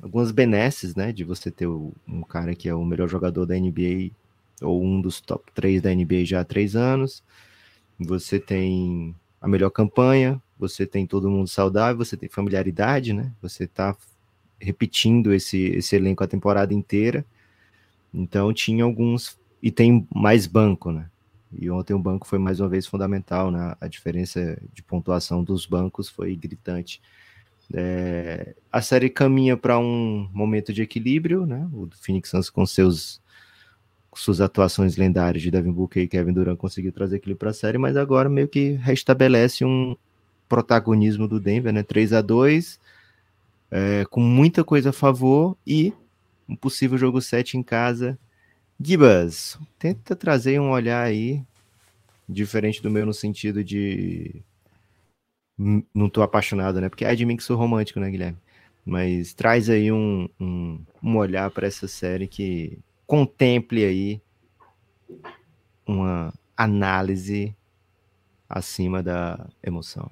[0.00, 1.12] algumas benesses, né?
[1.12, 4.12] De você ter um cara que é o melhor jogador da NBA
[4.62, 7.22] ou um dos top 3 da NBA já há três anos.
[7.98, 13.32] Você tem a melhor campanha, você tem todo mundo saudável, você tem familiaridade, né?
[13.42, 13.96] Você tá
[14.60, 17.24] repetindo esse, esse elenco a temporada inteira.
[18.12, 19.38] Então tinha alguns.
[19.62, 21.08] E tem mais banco, né?
[21.52, 23.76] E ontem o banco foi mais uma vez fundamental, né?
[23.80, 27.00] A diferença de pontuação dos bancos foi gritante.
[27.72, 31.68] É, a série caminha para um momento de equilíbrio, né?
[31.72, 33.22] O Phoenix Suns com seus
[34.14, 37.78] suas atuações lendárias de Devin Booker e Kevin Durant conseguiu trazer aquilo para a série,
[37.78, 39.96] mas agora meio que restabelece um
[40.48, 41.82] protagonismo do Denver, né?
[41.82, 42.78] 3 a 2
[43.70, 45.92] é, com muita coisa a favor e
[46.48, 48.18] um possível jogo 7 em casa.
[48.80, 51.42] Gibas, tenta trazer um olhar aí
[52.28, 54.42] diferente do meu no sentido de
[55.94, 56.88] não tô apaixonado, né?
[56.88, 58.38] Porque é de mim que sou romântico, né, Guilherme?
[58.84, 64.22] Mas traz aí um, um, um olhar para essa série que contemple aí
[65.86, 67.54] uma análise
[68.48, 70.10] acima da emoção.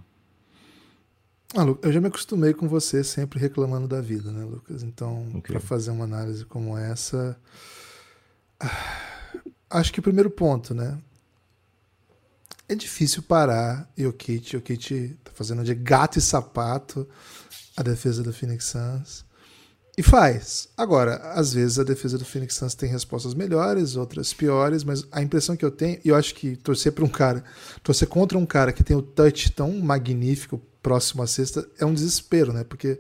[1.55, 4.83] Ah, eu já me acostumei com você sempre reclamando da vida, né, Lucas?
[4.83, 5.53] Então, okay.
[5.53, 7.39] para fazer uma análise como essa,
[9.69, 10.99] acho que o primeiro ponto, né?
[12.69, 14.53] É difícil parar Jokic.
[14.53, 17.07] Jokic tá fazendo de gato e sapato
[17.77, 19.27] a defesa do Phoenix Suns.
[19.97, 20.69] E faz.
[20.75, 25.23] Agora, às vezes a defesa do Phoenix Suns tem respostas melhores, outras piores, mas a
[25.23, 27.45] impressão que eu tenho, e eu acho que torcer para um cara,
[27.83, 31.93] torcer contra um cara que tem o touch tão magnífico próximo à sexta é um
[31.93, 32.65] desespero, né?
[32.65, 32.99] Porque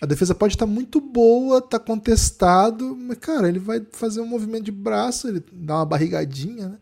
[0.00, 4.64] a defesa pode estar muito boa, tá contestado, mas cara, ele vai fazer um movimento
[4.64, 6.78] de braço, ele dá uma barrigadinha, né?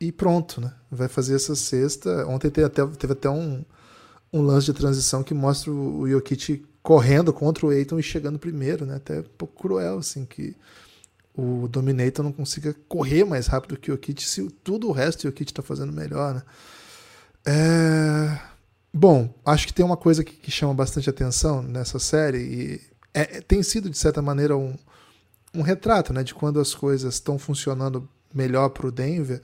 [0.00, 0.72] E pronto, né?
[0.90, 2.26] Vai fazer essa sexta.
[2.26, 3.64] Ontem teve até, teve até um,
[4.32, 8.84] um lance de transição que mostra o Jokic correndo contra o Eiton e chegando primeiro,
[8.84, 8.96] né?
[8.96, 10.54] Até um pouco cruel, assim, que
[11.34, 15.22] o Dominator não consiga correr mais rápido que o Jokic se tudo o resto o
[15.22, 16.42] Jokic está fazendo melhor, né?
[17.46, 18.38] É...
[18.92, 22.80] Bom, acho que tem uma coisa que, que chama bastante atenção nessa série e
[23.14, 24.76] é, é tem sido, de certa maneira, um,
[25.54, 29.40] um retrato né, de quando as coisas estão funcionando melhor para o Denver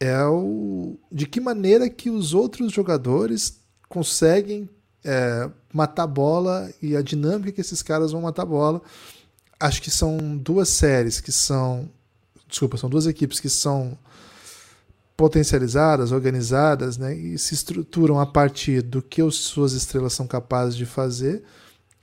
[0.00, 4.68] é o de que maneira que os outros jogadores conseguem
[5.04, 8.80] é, matar bola e a dinâmica que esses caras vão matar bola.
[9.60, 11.88] Acho que são duas séries que são.
[12.48, 13.98] Desculpa, são duas equipes que são
[15.16, 20.76] potencializadas, organizadas, né, e se estruturam a partir do que as suas estrelas são capazes
[20.76, 21.42] de fazer.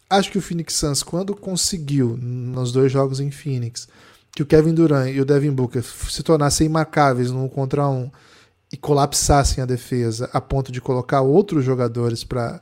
[0.09, 3.88] Acho que o Phoenix Suns, quando conseguiu, nos dois jogos em Phoenix,
[4.32, 8.11] que o Kevin Durant e o Devin Booker se tornassem imarcáveis no um contra um
[8.71, 12.59] e colapsassem a defesa a ponto de colocar outros jogadores para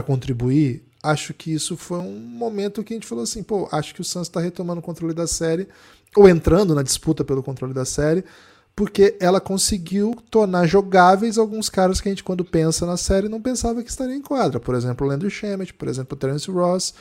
[0.00, 4.00] contribuir, acho que isso foi um momento que a gente falou assim, pô, acho que
[4.00, 5.68] o Suns está retomando o controle da série,
[6.16, 8.24] ou entrando na disputa pelo controle da série,
[8.74, 13.42] porque ela conseguiu tornar jogáveis alguns caras que a gente, quando pensa na série, não
[13.42, 14.58] pensava que estariam em quadra.
[14.58, 16.94] Por exemplo, o Landry Shamet, por exemplo, o Terence Ross,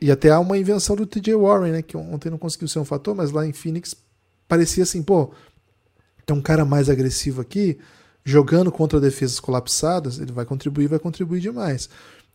[0.00, 1.82] e até há uma invenção do TJ Warren, né?
[1.82, 3.94] Que ontem não conseguiu ser um fator, mas lá em Phoenix
[4.48, 5.30] parecia assim, pô,
[6.24, 7.78] tem um cara mais agressivo aqui,
[8.24, 11.88] jogando contra defesas colapsadas, ele vai contribuir, vai contribuir demais.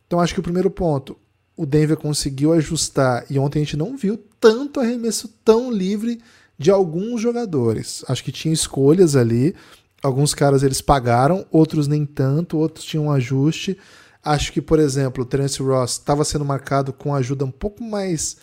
[0.06, 1.16] Então acho que o primeiro ponto,
[1.56, 6.20] o Denver conseguiu ajustar, e ontem a gente não viu tanto arremesso tão livre
[6.58, 8.04] de alguns jogadores.
[8.08, 9.54] Acho que tinha escolhas ali,
[10.02, 13.76] alguns caras eles pagaram, outros nem tanto, outros tinham um ajuste.
[14.22, 18.36] Acho que, por exemplo, o Terence Ross estava sendo marcado com ajuda um pouco mais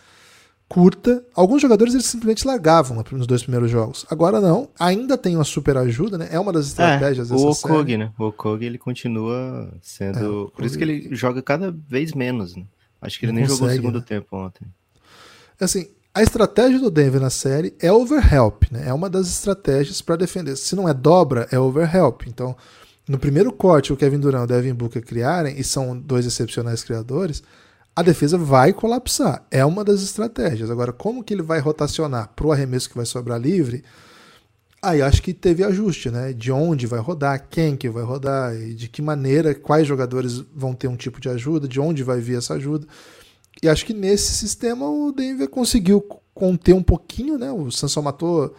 [0.68, 1.24] curta.
[1.34, 4.06] Alguns jogadores eles simplesmente largavam nos dois primeiros jogos.
[4.10, 6.28] Agora não, ainda tem uma super ajuda, né?
[6.32, 7.98] É uma das é, estratégias é, dessa o Okog, série.
[7.98, 8.12] né?
[8.18, 12.66] O Okog ele continua sendo, é, por isso que ele joga cada vez menos, né?
[13.02, 14.06] Acho que ele nem consegue, jogou o segundo né?
[14.08, 14.68] tempo ontem.
[15.60, 18.88] Assim, a estratégia do Denver na série é overhelp, né?
[18.88, 20.56] É uma das estratégias para defender.
[20.56, 22.24] Se não é dobra, é overhelp.
[22.28, 22.56] Então,
[23.08, 26.84] no primeiro corte, o Kevin Durant e o Devin Booker criarem, e são dois excepcionais
[26.84, 27.42] criadores,
[27.98, 29.44] a defesa vai colapsar.
[29.50, 30.70] É uma das estratégias.
[30.70, 33.84] Agora, como que ele vai rotacionar para o arremesso que vai sobrar livre?
[34.80, 36.32] Aí acho que teve ajuste, né?
[36.32, 40.76] De onde vai rodar, quem que vai rodar, e de que maneira, quais jogadores vão
[40.76, 42.86] ter um tipo de ajuda, de onde vai vir essa ajuda.
[43.64, 46.00] E acho que nesse sistema o Denver conseguiu
[46.36, 47.52] conter um pouquinho, né?
[47.52, 48.56] O Sansão matou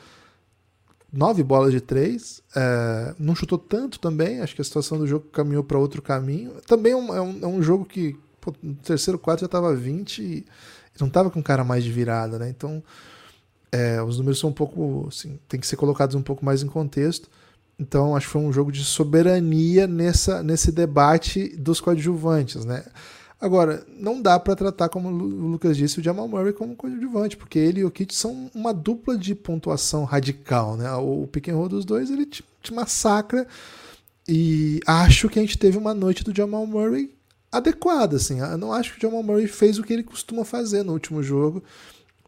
[1.13, 4.41] nove bolas de três, é, não chutou tanto também.
[4.41, 6.55] Acho que a situação do jogo caminhou para outro caminho.
[6.67, 9.75] Também é um, é um, é um jogo que pô, no terceiro quarto já estava
[9.75, 10.47] 20 e
[11.01, 12.49] não estava com cara mais de virada, né?
[12.49, 12.83] Então
[13.71, 16.67] é, os números são um pouco, assim, tem que ser colocados um pouco mais em
[16.67, 17.29] contexto.
[17.79, 22.85] Então acho que foi um jogo de soberania nessa, nesse debate dos coadjuvantes, né?
[23.41, 27.57] Agora, não dá para tratar, como o Lucas disse, o Jamal Murray como coadjuvante, porque
[27.57, 30.93] ele e o Kit são uma dupla de pontuação radical, né?
[30.95, 33.47] O pick and roll dos dois, ele te, te massacra
[34.27, 37.17] e acho que a gente teve uma noite do Jamal Murray
[37.51, 38.41] adequada, assim.
[38.41, 41.23] Eu não acho que o Jamal Murray fez o que ele costuma fazer no último
[41.23, 41.63] jogo,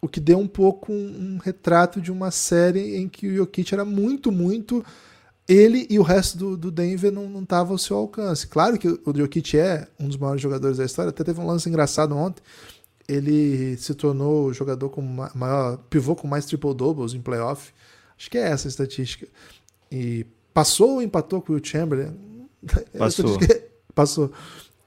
[0.00, 3.74] o que deu um pouco um, um retrato de uma série em que o Jokic
[3.74, 4.84] era muito, muito
[5.50, 8.46] ele e o resto do, do Denver não estava ao seu alcance.
[8.46, 11.68] Claro que o Jokic é um dos maiores jogadores da história, até teve um lance
[11.68, 12.40] engraçado ontem.
[13.08, 17.72] Ele se tornou o jogador com maior pivô com mais triple doubles em playoff.
[18.16, 19.26] Acho que é essa a estatística.
[19.90, 22.14] E passou ou empatou com o Chamberlain?
[22.96, 23.38] Passou.
[23.94, 24.30] passou.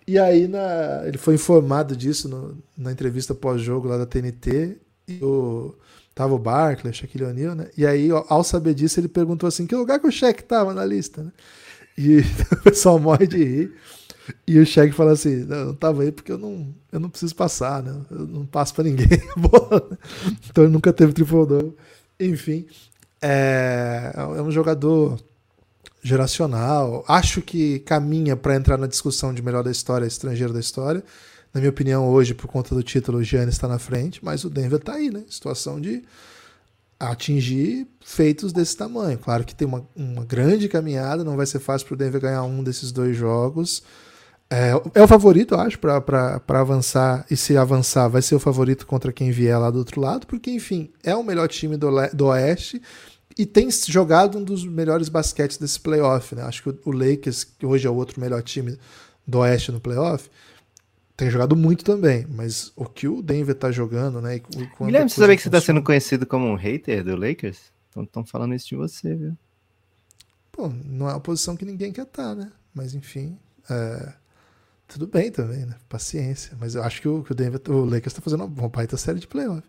[0.08, 4.78] E aí na, ele foi informado disso no, na entrevista pós-jogo lá da TNT.
[5.08, 5.76] E o,
[6.16, 7.70] tava o Barkley, Shaquille O'Neal, né?
[7.78, 10.86] E aí, ao saber disso, ele perguntou assim, que lugar que o Shaq tava na
[10.86, 11.32] lista, né?
[11.98, 12.20] E
[12.52, 13.74] o pessoal morre de rir.
[14.48, 17.36] E o Shaq fala assim, não, eu tava aí porque eu não, eu não preciso
[17.36, 17.94] passar, né?
[18.10, 19.08] Eu não passo para ninguém
[20.50, 21.74] então ele nunca teve triple.
[22.20, 22.66] Enfim,
[23.22, 25.20] é, é um jogador
[26.04, 27.04] geracional.
[27.08, 31.04] Acho que caminha para entrar na discussão de melhor da história, estrangeiro da história.
[31.54, 34.50] Na minha opinião, hoje, por conta do título, o Giannis está na frente, mas o
[34.50, 35.24] Denver está aí, né?
[35.30, 36.04] Situação de
[37.00, 39.18] atingir feitos desse tamanho.
[39.18, 42.44] Claro que tem uma, uma grande caminhada, não vai ser fácil para o Denver ganhar
[42.44, 43.84] um desses dois jogos.
[44.50, 47.26] É, é o favorito, eu acho, para avançar.
[47.30, 50.52] E se avançar, vai ser o favorito contra quem vier lá do outro lado, porque,
[50.52, 52.82] enfim, é o melhor time do, do Oeste
[53.38, 56.36] e tem jogado um dos melhores basquetes desse playoff.
[56.36, 56.44] Né?
[56.44, 58.78] Acho que o Lakers, que hoje é o outro melhor time
[59.26, 60.30] do Oeste no playoff,
[61.16, 64.42] tem jogado muito também, mas o que o Denver tá jogando, né?
[64.82, 67.72] Guilherme, você sabe que você tá sendo conhecido como um hater do Lakers?
[67.96, 69.38] Estão falando isso de você, viu?
[70.52, 72.52] Pô, não é uma posição que ninguém quer estar, tá, né?
[72.74, 73.38] Mas enfim,
[73.70, 74.14] é...
[74.88, 75.76] tudo bem também, né?
[75.88, 76.58] Paciência.
[76.60, 79.20] Mas eu acho que o, que o Denver, o Lakers tá fazendo uma baita série
[79.20, 79.64] de playoff.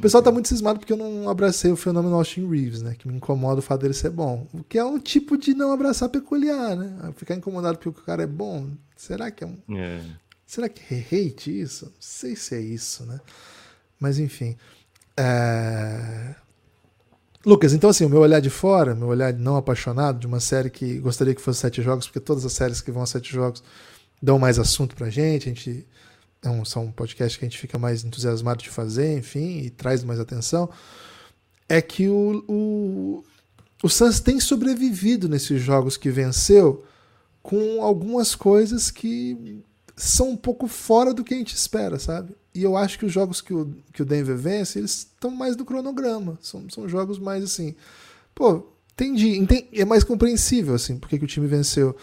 [0.00, 2.94] O pessoal tá muito cismado porque eu não abracei o fenômeno Austin Reeves, né?
[2.98, 4.46] Que me incomoda o fato dele ser bom.
[4.50, 7.12] O que é um tipo de não abraçar peculiar, né?
[7.16, 8.70] Ficar incomodado porque o cara é bom.
[8.96, 9.58] Será que é um.
[9.76, 10.00] É.
[10.46, 11.84] Será que é hate isso?
[11.84, 13.20] Não sei se é isso, né?
[14.00, 14.56] Mas enfim.
[15.18, 16.34] É...
[17.44, 20.70] Lucas, então assim, o meu olhar de fora, meu olhar não apaixonado de uma série
[20.70, 23.62] que gostaria que fosse sete jogos, porque todas as séries que vão a sete jogos
[24.22, 25.86] dão mais assunto pra gente, a gente
[26.42, 29.70] é um, são um podcast que a gente fica mais entusiasmado de fazer, enfim, e
[29.70, 30.70] traz mais atenção,
[31.68, 33.24] é que o, o,
[33.82, 36.84] o Suns tem sobrevivido nesses jogos que venceu
[37.42, 39.62] com algumas coisas que
[39.96, 42.34] são um pouco fora do que a gente espera, sabe?
[42.54, 45.56] E eu acho que os jogos que o, que o Denver vence, eles estão mais
[45.56, 46.38] no cronograma.
[46.42, 47.74] São, são jogos mais assim.
[48.34, 49.68] Pô, entendi, entendi.
[49.72, 51.96] É mais compreensível, assim, porque que o time venceu.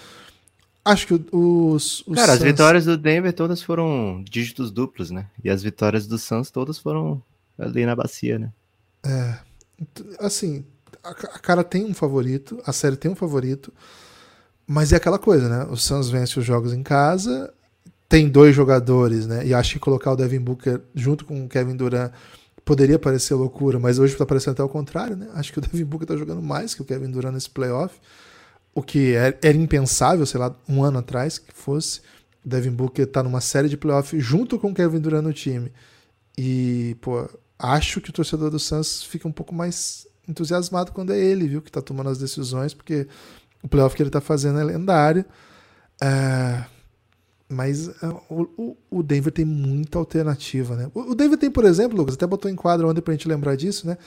[0.88, 2.02] Acho que os.
[2.08, 2.38] os Cara, Suns...
[2.38, 5.26] as vitórias do Denver todas foram dígitos duplos, né?
[5.44, 7.22] E as vitórias do Suns todas foram
[7.60, 8.54] ali na bacia, né?
[9.06, 9.38] É.
[10.18, 10.64] Assim,
[11.04, 13.74] a, a cara tem um favorito, a série tem um favorito,
[14.66, 15.68] mas é aquela coisa, né?
[15.70, 17.54] O Suns vence os jogos em casa,
[18.08, 19.46] tem dois jogadores, né?
[19.46, 22.14] E acho que colocar o Devin Booker junto com o Kevin Durant
[22.64, 25.28] poderia parecer loucura, mas hoje está parecendo até o contrário, né?
[25.34, 28.00] Acho que o Devin Booker está jogando mais que o Kevin Durant nesse playoff
[28.78, 32.00] o que era, era impensável, sei lá, um ano atrás que fosse.
[32.46, 35.72] Devin Booker tá numa série de playoffs junto com o Kevin Durant no time.
[36.38, 41.18] E, pô, acho que o torcedor do Suns fica um pouco mais entusiasmado quando é
[41.20, 43.08] ele, viu, que tá tomando as decisões, porque
[43.64, 45.26] o playoff que ele tá fazendo é lendário.
[46.00, 46.64] É,
[47.50, 50.92] mas é, o, o, Denver tem muita alternativa, né?
[50.94, 53.88] O Denver tem, por exemplo, Lucas, até botou em quadro ontem pra gente lembrar disso,
[53.88, 53.98] né?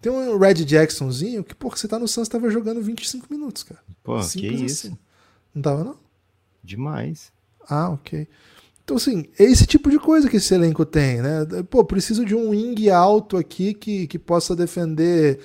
[0.00, 3.80] Tem um Red Jacksonzinho que, pô, você tá no Suns, tava jogando 25 minutos, cara.
[4.02, 4.86] Pô, Simples que isso.
[4.86, 4.98] Assim.
[5.54, 5.96] Não tava, não?
[6.62, 7.32] Demais.
[7.68, 8.28] Ah, ok.
[8.84, 11.46] Então, assim, é esse tipo de coisa que esse elenco tem, né?
[11.68, 15.40] Pô, preciso de um wing alto aqui que, que possa defender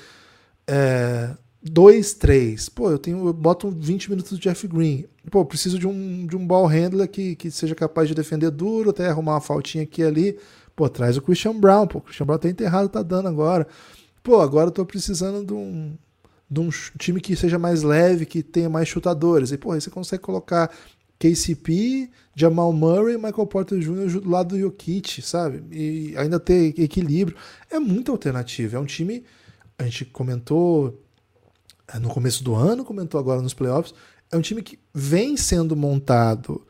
[0.68, 2.70] é, dois, três.
[2.70, 5.06] Pô, eu tenho, eu boto 20 minutos do Jeff Green.
[5.30, 8.92] Pô, preciso de um, de um ball handler que, que seja capaz de defender duro,
[8.92, 10.40] até arrumar uma faltinha aqui e ali.
[10.76, 11.88] Pô, traz o Christian Brown.
[11.88, 13.68] Pô, o Christian Brown tá enterrado, tá dando agora.
[14.24, 15.98] Pô, agora eu tô precisando de um,
[16.50, 19.52] de um time que seja mais leve, que tenha mais chutadores.
[19.52, 20.72] E, pô, aí você consegue colocar
[21.20, 24.22] KCP, Jamal Murray, Michael Porter Jr.
[24.22, 25.64] do lado do Jokic, sabe?
[25.72, 27.38] E ainda ter equilíbrio.
[27.70, 28.78] É muita alternativa.
[28.78, 29.26] É um time,
[29.78, 31.02] a gente comentou
[31.88, 33.94] é, no começo do ano, comentou agora nos playoffs,
[34.32, 36.66] é um time que vem sendo montado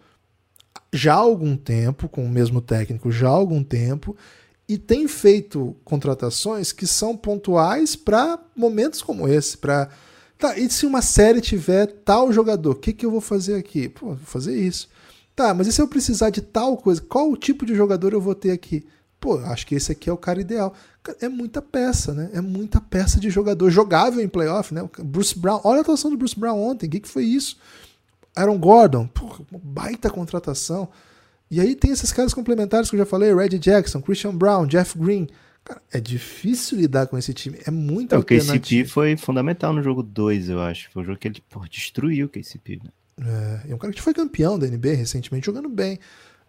[0.91, 4.15] já há algum tempo, com o mesmo técnico já há algum tempo,
[4.73, 9.89] e tem feito contratações que são pontuais para momentos como esse, para
[10.37, 13.87] Tá, e se uma série tiver tal jogador, o que, que eu vou fazer aqui?
[13.87, 14.89] Pô, vou fazer isso.
[15.33, 16.99] Tá, mas e se eu precisar de tal coisa?
[16.99, 18.85] Qual o tipo de jogador eu vou ter aqui?
[19.21, 20.73] Pô, acho que esse aqui é o cara ideal.
[21.21, 22.29] É muita peça, né?
[22.33, 24.85] É muita peça de jogador jogável em playoff, né?
[24.99, 27.57] Bruce Brown, olha a atuação do Bruce Brown ontem, o que, que foi isso?
[28.35, 30.89] Aaron Gordon, pô, baita contratação.
[31.53, 34.97] E aí tem esses caras complementares que eu já falei, Reggie Jackson, Christian Brown, Jeff
[34.97, 35.27] Green.
[35.63, 37.59] Cara, é difícil lidar com esse time.
[37.63, 40.89] É muito é, O KCP foi fundamental no jogo 2, eu acho.
[40.89, 42.81] Foi o jogo que ele pô, destruiu o KCP.
[42.83, 42.89] Né?
[43.67, 45.99] É, é um cara que foi campeão da NBA recentemente, jogando bem.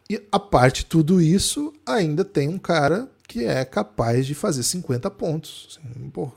[0.09, 4.63] E a parte de tudo isso, ainda tem um cara que é capaz de fazer
[4.63, 5.79] 50 pontos.
[5.83, 6.33] Assim, pô,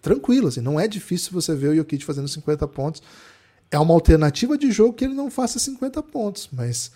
[0.00, 3.02] tranquilo, assim, não é difícil você ver o Jokic fazendo 50 pontos.
[3.68, 6.92] É uma alternativa de jogo que ele não faça 50 pontos, mas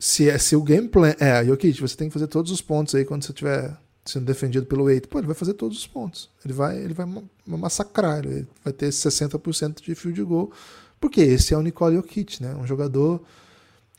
[0.00, 1.14] se, é, se o gameplay.
[1.20, 4.64] É, Jokic, você tem que fazer todos os pontos aí quando você tiver sendo defendido
[4.64, 6.30] pelo Eito, pô, ele vai fazer todos os pontos.
[6.42, 7.06] Ele vai, ele vai
[7.46, 10.50] massacrar, ele vai ter 60% de field goal,
[10.98, 12.54] porque esse é o Nicole Jokic, né?
[12.54, 13.22] Um jogador,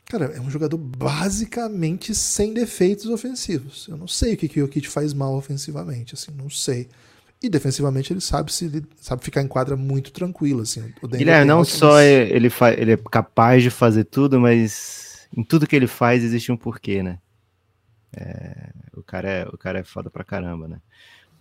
[0.04, 3.86] cara, é um jogador basicamente sem defeitos ofensivos.
[3.88, 6.88] Eu não sei o que, que o Jokic faz mal ofensivamente, assim, não sei.
[7.40, 10.92] E defensivamente ele sabe se ele sabe ficar em quadra muito tranquilo, assim.
[11.00, 15.66] O Guilherme, não só é, ele, ele é capaz de fazer tudo, mas em tudo
[15.66, 17.18] que ele faz existe um porquê, né?
[18.14, 20.80] É, o, cara é, o cara é foda pra caramba, né?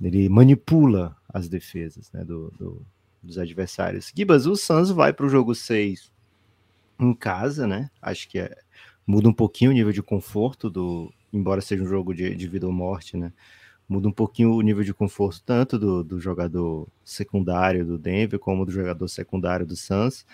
[0.01, 2.85] Ele manipula as defesas né, do, do,
[3.21, 4.11] dos adversários.
[4.15, 6.11] Gibas, o Suns vai para o jogo 6
[6.99, 7.89] em casa, né?
[8.01, 8.57] Acho que é,
[9.05, 11.13] muda um pouquinho o nível de conforto do.
[11.31, 13.31] Embora seja um jogo de, de vida ou morte, né?
[13.87, 18.65] Muda um pouquinho o nível de conforto tanto do, do jogador secundário do Denver como
[18.65, 20.25] do jogador secundário do Suns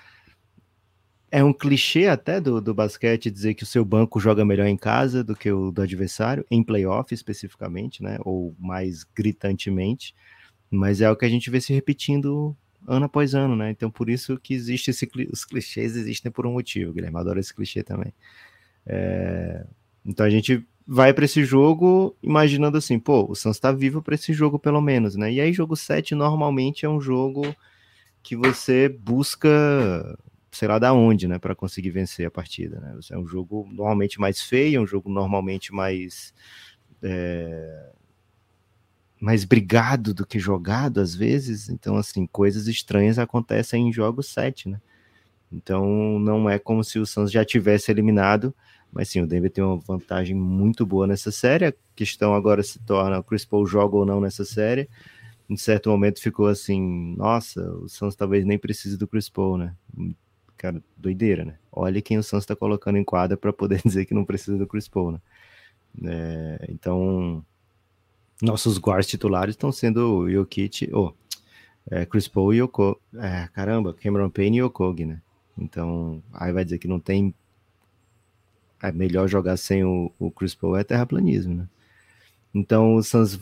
[1.29, 4.77] é um clichê até do, do basquete dizer que o seu banco joga melhor em
[4.77, 8.17] casa do que o do adversário, em playoff especificamente, né?
[8.21, 10.15] Ou mais gritantemente.
[10.69, 12.55] Mas é o que a gente vê se repetindo
[12.87, 13.71] ano após ano, né?
[13.71, 17.17] Então por isso que existe esse os clichês existem por um motivo, Guilherme.
[17.17, 18.13] Adoro esse clichê também.
[18.85, 19.65] É...
[20.05, 24.15] Então a gente vai para esse jogo imaginando assim, pô, o Suns está vivo para
[24.15, 25.31] esse jogo pelo menos, né?
[25.33, 27.43] E aí jogo 7 normalmente é um jogo
[28.23, 30.17] que você busca
[30.51, 32.79] sei lá da onde, né, para conseguir vencer a partida.
[32.79, 32.97] Né?
[33.11, 36.33] É um jogo normalmente mais feio, é um jogo normalmente mais
[37.01, 37.91] é,
[39.19, 41.69] mais brigado do que jogado às vezes.
[41.69, 44.81] Então, assim, coisas estranhas acontecem em jogos 7, né?
[45.51, 48.53] Então, não é como se o Suns já tivesse eliminado,
[48.91, 51.65] mas sim, o Denver tem uma vantagem muito boa nessa série.
[51.65, 54.89] A questão agora se torna o Chris Paul joga ou não nessa série.
[55.49, 59.73] Em certo momento ficou assim, nossa, o Suns talvez nem precise do Chris Paul, né?
[60.57, 61.57] Cara, doideira, né?
[61.71, 64.67] Olha quem o Santos está colocando em quadra para poder dizer que não precisa do
[64.67, 65.21] Chris Paul, né?
[66.03, 67.43] É, então,
[68.41, 71.13] nossos guards titulares estão sendo o Jokic, oh,
[71.89, 75.21] é, Chris Paul e Yoko, é, caramba, Cameron Payne e Okogi, né?
[75.57, 77.33] Então, aí vai dizer que não tem
[78.81, 81.67] é melhor jogar sem o, o Chris Paul é terraplanismo, né?
[82.53, 83.39] Então, o Suns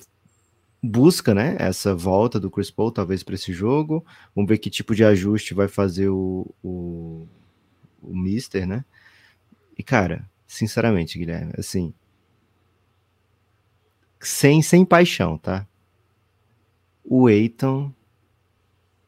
[0.85, 4.05] busca né, essa volta do Chris Paul, talvez, para esse jogo.
[4.35, 7.27] Vamos ver que tipo de ajuste vai fazer o, o,
[8.01, 8.85] o Mister, né?
[9.77, 11.93] E, cara, sinceramente, Guilherme, assim.
[14.19, 15.67] Sem, sem paixão, tá?
[17.03, 17.91] O Eiton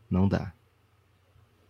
[0.09, 0.53] não dá.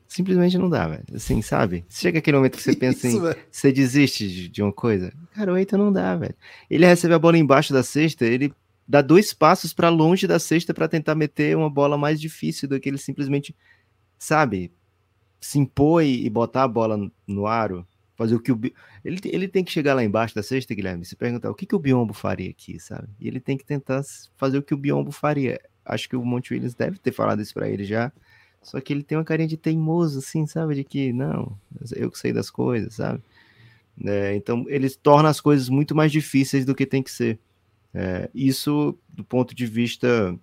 [0.08, 1.05] Simplesmente não dá, velho.
[1.14, 1.86] Assim, sabe?
[1.89, 3.36] Chega aquele momento que você pensa Isso, em.
[3.51, 5.14] Você desiste de, de, uma coisa.
[5.34, 6.36] Cara, o Eiton não dá, velho.
[6.70, 8.53] Ele recebe a bola embaixo da cesta, ele
[8.88, 12.79] dá dois passos para longe da cesta para tentar meter uma bola mais difícil do
[12.79, 13.55] que ele simplesmente,
[14.17, 14.71] sabe,
[15.39, 17.85] se impor e botar a bola no aro,
[18.15, 18.59] fazer o que o
[19.05, 21.75] ele, ele tem que chegar lá embaixo da cesta, Guilherme, se perguntar o que, que
[21.75, 23.07] o Biombo faria aqui, sabe?
[23.19, 24.01] E ele tem que tentar
[24.35, 25.61] fazer o que o Biombo faria.
[25.85, 28.11] Acho que o Monte Williams deve ter falado isso para ele já.
[28.61, 30.75] Só que ele tem uma carinha de teimoso, assim, sabe?
[30.75, 31.57] De que, não,
[31.95, 33.21] eu que sei das coisas, sabe?
[33.95, 34.35] Né?
[34.35, 37.39] Então, eles tornam as coisas muito mais difíceis do que tem que ser.
[38.00, 40.38] É, isso, do ponto de vista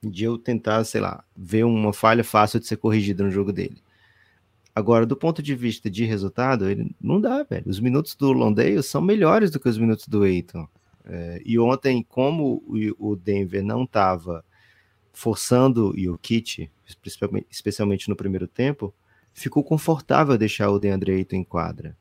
[0.00, 3.82] de eu tentar, sei lá, ver uma falha fácil de ser corrigida no jogo dele.
[4.72, 7.68] Agora, do ponto de vista de resultado, ele não dá, velho.
[7.68, 10.68] Os minutos do Londale são melhores do que os minutos do Eiton.
[11.04, 12.62] É, e ontem, como
[13.00, 14.44] o Denver não estava
[15.12, 16.70] forçando o Kit,
[17.50, 18.94] especialmente, no primeiro tempo,
[19.34, 21.96] ficou confortável deixar o DeAndre Ayton em quadra.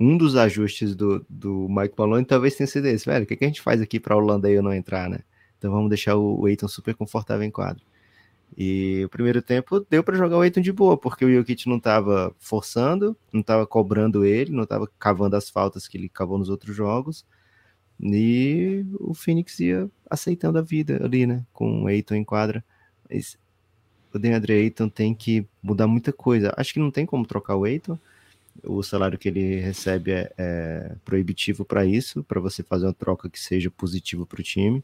[0.00, 3.44] Um dos ajustes do, do Mike Malone talvez tenha sido esse, velho, o que, que
[3.44, 5.20] a gente faz aqui para o Londale não entrar, né?
[5.58, 7.82] Então vamos deixar o Eiton super confortável em quadro.
[8.56, 11.76] E o primeiro tempo deu para jogar o Eiton de boa, porque o Jokic não
[11.76, 16.48] estava forçando, não estava cobrando ele, não estava cavando as faltas que ele cavou nos
[16.48, 17.24] outros jogos.
[18.00, 21.44] E o Phoenix ia aceitando a vida ali, né?
[21.52, 22.64] Com o Eiton em quadra.
[23.08, 23.36] Mas
[24.12, 26.52] o DeAndre Ayton tem que mudar muita coisa.
[26.56, 27.98] Acho que não tem como trocar o Eiton.
[28.64, 33.30] O salário que ele recebe é, é proibitivo para isso, para você fazer uma troca
[33.30, 34.82] que seja positiva para o time.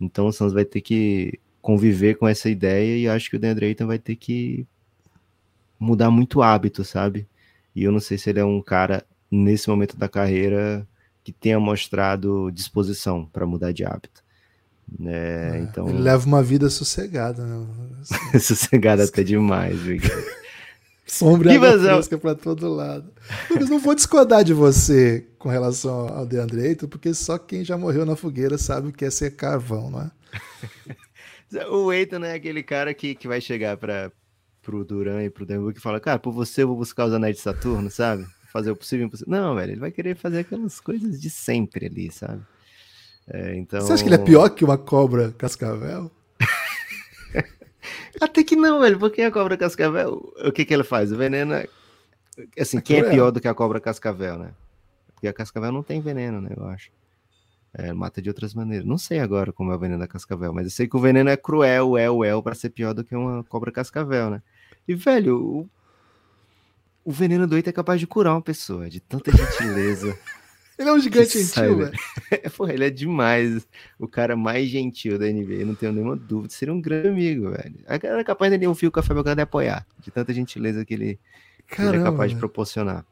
[0.00, 3.66] Então o Suns vai ter que conviver com essa ideia e acho que o DeAndre
[3.66, 4.66] Ayton vai ter que
[5.78, 7.26] mudar muito hábito, sabe?
[7.74, 10.86] E eu não sei se ele é um cara nesse momento da carreira
[11.24, 14.22] que tenha mostrado disposição para mudar de hábito.
[15.04, 15.88] É, é, então...
[15.88, 17.66] Ele leva uma vida sossegada, né?
[18.40, 20.41] sossegada até demais, Victor.
[21.12, 23.12] Sombra e água fresca para todo lado.
[23.50, 27.76] Lucas, não vou discordar de você com relação ao DeAndre Ayton, porque só quem já
[27.76, 30.10] morreu na fogueira sabe o que é ser carvão, não é?
[31.68, 34.10] o Ayton é aquele cara que, que vai chegar para
[34.62, 37.36] pro Duran e pro Denver e fala, cara, por você eu vou buscar os anéis
[37.36, 38.26] de Saturno, sabe?
[38.50, 39.30] Fazer o possível e impossível.
[39.30, 42.40] Não, velho, ele vai querer fazer aquelas coisas de sempre ali, sabe?
[43.28, 43.82] É, então...
[43.82, 46.10] Você acha que ele é pior que uma cobra cascavel?
[48.20, 51.12] Até que não, velho, porque a cobra cascavel, o que que ele faz?
[51.12, 51.68] O veneno é...
[52.58, 54.52] Assim, quem é pior do que a cobra cascavel, né?
[55.14, 56.90] Porque a cascavel não tem veneno, né, eu acho.
[57.74, 58.86] É, mata de outras maneiras.
[58.86, 61.30] Não sei agora como é o veneno da cascavel, mas eu sei que o veneno
[61.30, 64.42] é cruel, é o el para ser pior do que uma cobra cascavel, né?
[64.86, 65.70] E, velho, o,
[67.04, 70.18] o veneno do Eita é capaz de curar uma pessoa, de tanta gentileza.
[70.78, 71.92] Ele é um gigante gentil, velho.
[72.56, 73.66] Porra, ele é demais.
[73.98, 76.52] O cara mais gentil da NBA, não tenho nenhuma dúvida.
[76.52, 77.74] Seria um grande amigo, velho.
[77.86, 79.86] Era capaz de ouvir o Café Belgrado e apoiar.
[80.00, 81.20] De tanta gentileza que ele,
[81.68, 83.04] Caramba, ele é capaz de proporcionar.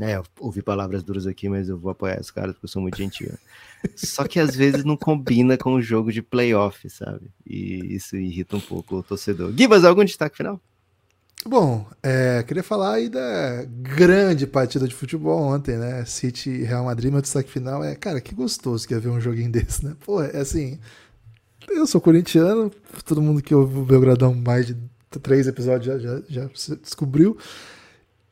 [0.00, 2.80] É, eu ouvi palavras duras aqui, mas eu vou apoiar os caras porque eu sou
[2.80, 3.32] muito gentil.
[3.96, 7.28] Só que às vezes não combina com o jogo de playoff, sabe?
[7.44, 9.52] E isso irrita um pouco o torcedor.
[9.56, 10.60] Gibas, algum destaque final?
[11.46, 16.04] Bom, é, queria falar aí da grande partida de futebol ontem, né?
[16.04, 19.20] City e Real Madrid, meu destaque final é, cara, que gostoso que ia ver um
[19.20, 19.96] joguinho desse, né?
[20.04, 20.78] Pô, é assim,
[21.68, 22.70] eu sou corintiano,
[23.04, 24.76] todo mundo que ouve o Belgradão mais de
[25.22, 26.50] três episódios já, já, já
[26.82, 27.36] descobriu.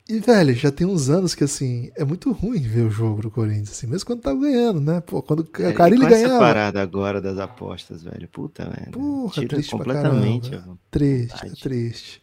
[0.09, 3.31] E, velho, já tem uns anos que, assim, é muito ruim ver o jogo do
[3.31, 5.01] Corinthians, assim, mesmo quando tá ganhando, né?
[5.01, 6.35] Pô, quando o é, Carilli ganhava...
[6.35, 8.93] essa parada agora das apostas, velho, puta, velho.
[8.93, 10.63] Porra, Tira triste completamente.
[10.93, 12.23] Triste, é triste.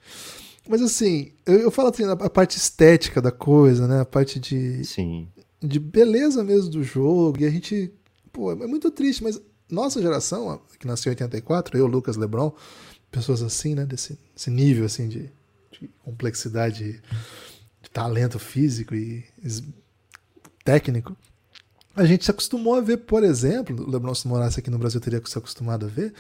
[0.68, 4.01] Mas assim, eu, eu falo assim, a, parte estética da coisa, né?
[4.01, 4.84] A parte de.
[4.86, 5.28] Sim.
[5.61, 7.41] De beleza mesmo do jogo.
[7.41, 7.93] E a gente.
[8.32, 9.39] Pô, é muito triste, mas
[9.70, 12.53] nossa geração, que nasceu em 84, eu, Lucas Lebron,
[13.11, 13.86] pessoas assim, né?
[13.86, 15.30] Desse, desse nível assim de,
[15.72, 17.01] de complexidade,
[17.82, 19.26] de talento físico e
[20.64, 21.16] técnico.
[21.95, 24.99] A gente se acostumou a ver, por exemplo, o Lebron se morasse aqui no Brasil
[24.99, 26.14] teria se acostumado a ver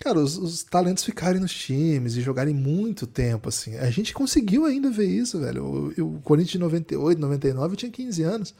[0.00, 3.76] cara, os, os, talentos ficarem nos times e jogarem muito tempo, assim.
[3.76, 5.92] A gente conseguiu ainda ver isso, velho.
[5.98, 8.54] O, o Corinthians de 98, 99 tinha 15 anos.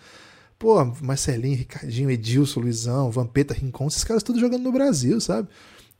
[0.59, 5.49] Pô, Marcelinho, Ricardinho, Edilson, Luizão, Vampeta, Rincon, esses caras todos jogando no Brasil, sabe?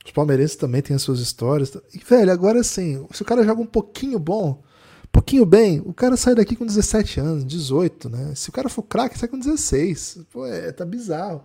[0.05, 1.75] Os palmeirenses também têm as suas histórias.
[1.93, 4.61] E, velho, agora assim, se o cara joga um pouquinho bom,
[5.03, 8.33] um pouquinho bem, o cara sai daqui com 17 anos, 18, né?
[8.35, 10.19] Se o cara for craque, sai com 16.
[10.31, 11.41] Pô, é, tá bizarro.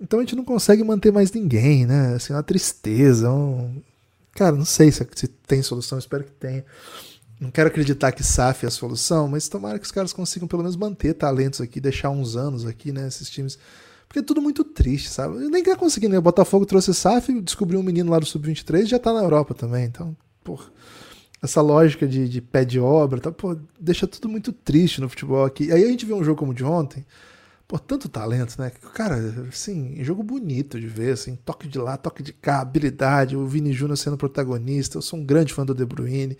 [0.00, 2.14] Então a gente não consegue manter mais ninguém, né?
[2.14, 3.30] Assim, uma tristeza.
[3.30, 3.82] Um...
[4.32, 6.64] Cara, não sei se, se tem solução, espero que tenha.
[7.40, 10.62] Não quero acreditar que SAF é a solução, mas tomara que os caras consigam pelo
[10.62, 13.06] menos manter talentos aqui, deixar uns anos aqui, né?
[13.08, 13.58] Esses times.
[14.08, 15.42] Porque é tudo muito triste, sabe?
[15.42, 16.18] Eu nem quero conseguir, né?
[16.18, 19.52] O Botafogo trouxe SAF, descobriu um menino lá do Sub-23 e já tá na Europa
[19.54, 19.84] também.
[19.84, 20.66] Então, porra
[21.42, 25.44] essa lógica de, de pé de obra, tá, pô, deixa tudo muito triste no futebol
[25.44, 25.72] aqui.
[25.72, 27.04] Aí a gente vê um jogo como o de ontem,
[27.68, 28.70] Pô, tanto talento, né?
[28.94, 29.16] Cara,
[29.48, 33.72] assim, jogo bonito de ver, assim, toque de lá, toque de cá, habilidade, o Vini
[33.72, 36.38] Júnior sendo protagonista, eu sou um grande fã do De Bruyne,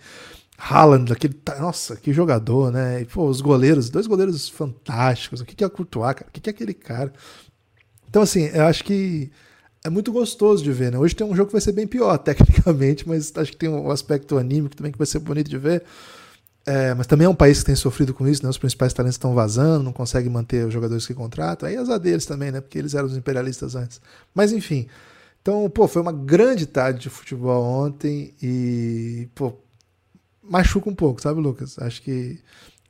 [0.57, 3.01] Haaland, aquele, nossa, que jogador, né?
[3.01, 6.29] E, pô, os goleiros, dois goleiros fantásticos, o que é o Courtois, cara?
[6.29, 7.11] O que é aquele cara?
[8.09, 9.29] Então, assim, eu acho que
[9.83, 10.97] é muito gostoso de ver, né?
[10.97, 13.91] Hoje tem um jogo que vai ser bem pior, tecnicamente, mas acho que tem um
[13.91, 15.83] aspecto anímico também que vai ser bonito de ver.
[16.67, 18.49] É, mas também é um país que tem sofrido com isso, né?
[18.49, 21.69] Os principais talentos estão vazando, não conseguem manter os jogadores que contratam.
[21.69, 22.59] Aí azar deles também, né?
[22.59, 24.01] Porque eles eram os imperialistas antes.
[24.35, 24.85] Mas enfim.
[25.41, 29.53] Então, pô, foi uma grande tarde de futebol ontem e, pô,
[30.43, 31.79] machuca um pouco, sabe, Lucas?
[31.79, 32.37] Acho que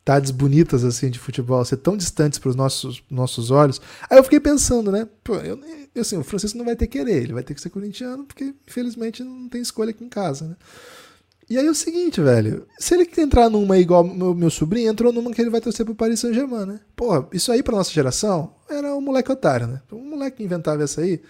[0.04, 3.80] tardes bonitas assim de futebol ser tão distantes para os nossos, nossos olhos.
[4.10, 5.08] Aí eu fiquei pensando, né?
[5.24, 5.60] Pô, eu,
[6.00, 8.56] assim, o Francisco não vai ter que querer, ele vai ter que ser corintiano, porque
[8.68, 10.56] infelizmente não tem escolha aqui em casa, né?
[11.50, 12.68] E aí é o seguinte, velho.
[12.78, 15.96] Se ele entrar numa igual meu, meu sobrinho, entrou numa que ele vai torcer pro
[15.96, 16.80] Paris Saint-Germain, né?
[16.96, 19.82] Porra, isso aí pra nossa geração era um moleque otário, né?
[19.92, 21.22] Um moleque que inventava essa aí,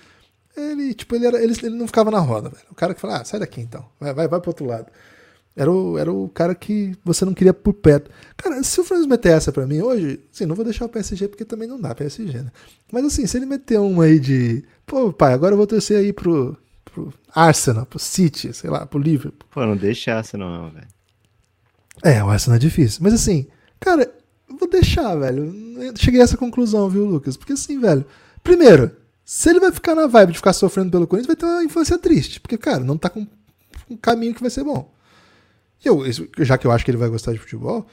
[0.56, 2.66] ele, tipo, ele, era, ele, ele não ficava na roda, velho.
[2.72, 4.88] O cara que fala, ah, sai daqui então, vai, vai, vai pro outro lado.
[5.56, 8.12] Era o, era o cara que você não queria por perto.
[8.36, 11.28] Cara, se o Francisco meter essa pra mim hoje, assim, não vou deixar o PSG
[11.28, 12.52] porque também não dá PSG, né?
[12.92, 16.14] Mas assim, se ele meter uma aí de, pô, pai, agora eu vou torcer aí
[16.14, 16.56] pro,
[16.98, 19.48] pro Arsenal, pro City, sei lá, pro Liverpool.
[19.52, 20.88] Pô, não deixa Arsenal não, velho.
[22.04, 23.02] É, o Arsenal é difícil.
[23.04, 23.48] Mas assim,
[23.80, 24.12] cara,
[24.60, 25.46] vou deixar, velho.
[25.82, 27.38] Eu cheguei a essa conclusão, viu, Lucas?
[27.38, 28.06] Porque assim, velho,
[28.44, 28.92] primeiro,
[29.24, 31.98] se ele vai ficar na vibe de ficar sofrendo pelo Corinthians, vai ter uma infância
[31.98, 32.40] triste.
[32.40, 33.28] Porque, cara, não tá com
[33.90, 34.92] um caminho que vai ser bom.
[35.84, 36.04] Eu,
[36.40, 37.88] já que eu acho que ele vai gostar de futebol,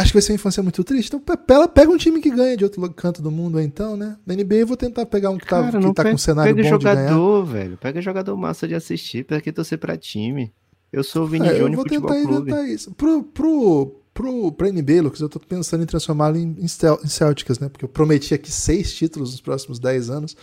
[0.00, 1.14] acho que vai ser uma infância muito triste.
[1.14, 4.16] Então, pela, pega um time que ganha de outro canto do mundo, então, né?
[4.26, 6.18] Na NBA eu vou tentar pegar um que tá, Cara, que tá pega, com um
[6.18, 7.76] cenário pega bom jogador, velho.
[7.76, 10.52] Pega jogador massa de assistir, pra que torcer pra time.
[10.92, 11.72] Eu sou o Vini é, Júnior.
[11.72, 12.92] Eu vou tentar inventar isso.
[12.94, 16.68] Pro, pro, pro, pra NBA, Lucas, eu tô pensando em transformá-lo em, em
[17.08, 17.68] Celtics, né?
[17.68, 20.36] Porque eu prometi aqui seis títulos nos próximos dez anos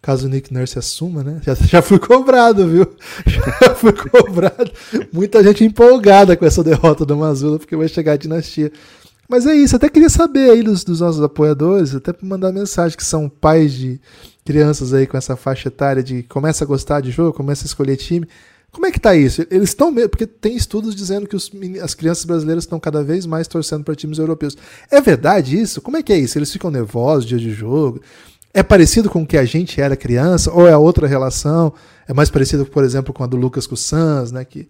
[0.00, 1.40] caso o Nick Nurse assuma, né?
[1.44, 2.86] Já, já fui cobrado, viu?
[3.26, 4.70] Já fui cobrado.
[5.12, 8.72] Muita gente empolgada com essa derrota do Mazula, porque vai chegar a dinastia.
[9.28, 12.96] Mas é isso, até queria saber aí dos, dos nossos apoiadores, até para mandar mensagem
[12.96, 14.00] que são pais de
[14.42, 17.96] crianças aí com essa faixa etária de começa a gostar de jogo, começa a escolher
[17.96, 18.26] time.
[18.72, 19.46] Como é que tá isso?
[19.50, 21.50] Eles estão porque tem estudos dizendo que os,
[21.82, 24.56] as crianças brasileiras estão cada vez mais torcendo para times europeus.
[24.90, 25.82] É verdade isso?
[25.82, 26.38] Como é que é isso?
[26.38, 28.00] Eles ficam nervosos dia de jogo?
[28.54, 31.72] É parecido com o que a gente era criança, ou é outra relação?
[32.06, 34.44] É mais parecido, por exemplo, com a do Lucas com o Suns, né?
[34.44, 34.66] Que,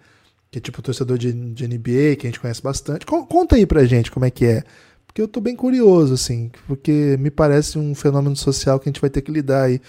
[0.51, 3.07] que é tipo torcedor de, de NBA, que a gente conhece bastante.
[3.07, 4.63] Conta aí pra gente como é que é.
[5.07, 9.01] Porque eu tô bem curioso, assim, porque me parece um fenômeno social que a gente
[9.01, 9.81] vai ter que lidar aí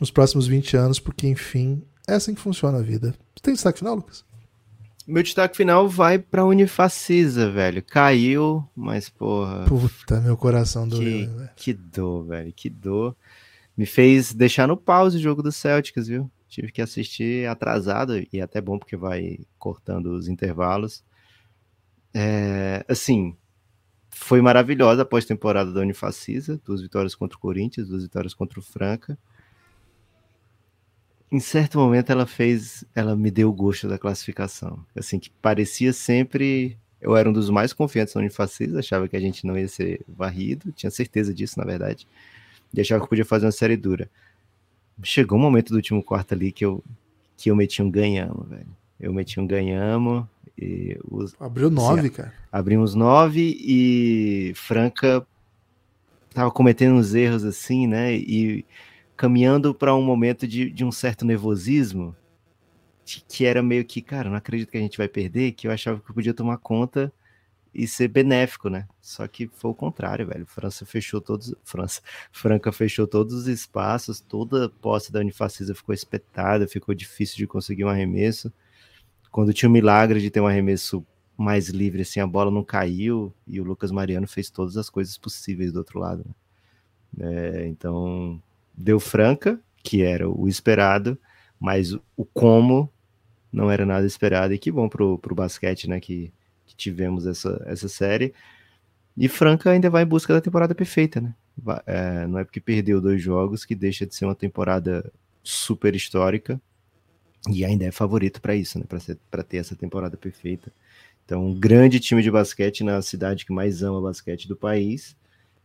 [0.00, 3.14] nos próximos 20 anos, porque, enfim, é assim que funciona a vida.
[3.34, 4.24] Você tem destaque final, Lucas?
[5.06, 7.82] Meu destaque final vai pra Unifacisa, velho.
[7.82, 9.64] Caiu, mas porra.
[9.66, 11.00] Puta, meu coração doeu.
[11.00, 11.50] Que, velho.
[11.56, 12.52] que dor, velho.
[12.52, 13.16] Que dor
[13.76, 16.30] me fez deixar no pause o jogo do Celtics, viu?
[16.52, 21.02] Tive que assistir atrasado, e é até bom porque vai cortando os intervalos.
[22.12, 23.34] É, assim,
[24.10, 28.62] foi maravilhosa a pós-temporada da Unifacisa, duas vitórias contra o Corinthians, duas vitórias contra o
[28.62, 29.18] Franca.
[31.30, 34.84] Em certo momento ela fez, ela me deu o gosto da classificação.
[34.94, 39.20] Assim, que parecia sempre eu era um dos mais confiantes na Unifacisa, achava que a
[39.20, 42.06] gente não ia ser varrido, tinha certeza disso, na verdade
[42.74, 44.08] e achava que podia fazer uma série dura.
[45.02, 46.82] Chegou um momento do último quarto ali que eu,
[47.36, 48.66] que eu meti um ganhamos, velho.
[49.00, 50.24] Eu meti um ganhamos
[50.56, 52.34] e os, Abriu nove, assim, cara.
[52.50, 55.26] Abrimos nove e Franca
[56.32, 58.14] tava cometendo uns erros assim, né?
[58.14, 58.64] E
[59.16, 62.14] caminhando para um momento de, de um certo nervosismo,
[63.04, 66.00] que era meio que, cara, não acredito que a gente vai perder, que eu achava
[66.00, 67.12] que eu podia tomar conta
[67.74, 68.86] e ser benéfico, né?
[69.00, 70.46] Só que foi o contrário, velho.
[70.46, 75.94] França fechou todos, França, Franca fechou todos os espaços, toda a posse da Unifacisa ficou
[75.94, 78.52] espetada, ficou difícil de conseguir um arremesso.
[79.30, 81.04] Quando tinha o milagre de ter um arremesso
[81.36, 85.16] mais livre, assim, a bola não caiu e o Lucas Mariano fez todas as coisas
[85.16, 86.24] possíveis do outro lado.
[86.26, 86.34] Né?
[87.20, 88.40] É, então,
[88.74, 91.18] deu Franca, que era o esperado,
[91.58, 92.92] mas o como
[93.52, 96.00] não era nada esperado e que bom pro, pro basquete, né?
[96.00, 96.32] Que
[96.72, 98.32] que tivemos essa, essa série.
[99.16, 101.34] E Franca ainda vai em busca da temporada perfeita, né?
[101.86, 105.12] É, não é porque perdeu dois jogos que deixa de ser uma temporada
[105.42, 106.60] super histórica
[107.50, 108.86] e ainda é favorito para isso, né?
[109.30, 110.72] Para ter essa temporada perfeita.
[111.24, 115.16] Então, um grande time de basquete na cidade que mais ama basquete do país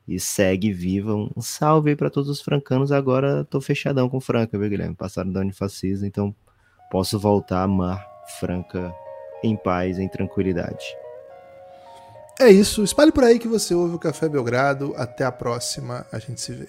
[0.08, 1.16] e segue viva.
[1.16, 2.92] Um salve aí para todos os francanos.
[2.92, 4.96] Agora tô fechadão com Franca, viu, Guilherme?
[4.96, 6.36] Passaram da Unifacisa, então
[6.92, 8.06] posso voltar a amar
[8.40, 8.94] Franca
[9.44, 10.86] em paz, em tranquilidade.
[12.40, 12.84] É isso.
[12.84, 14.94] Espalhe por aí que você ouve o Café Belgrado.
[14.96, 16.06] Até a próxima.
[16.12, 16.68] A gente se vê.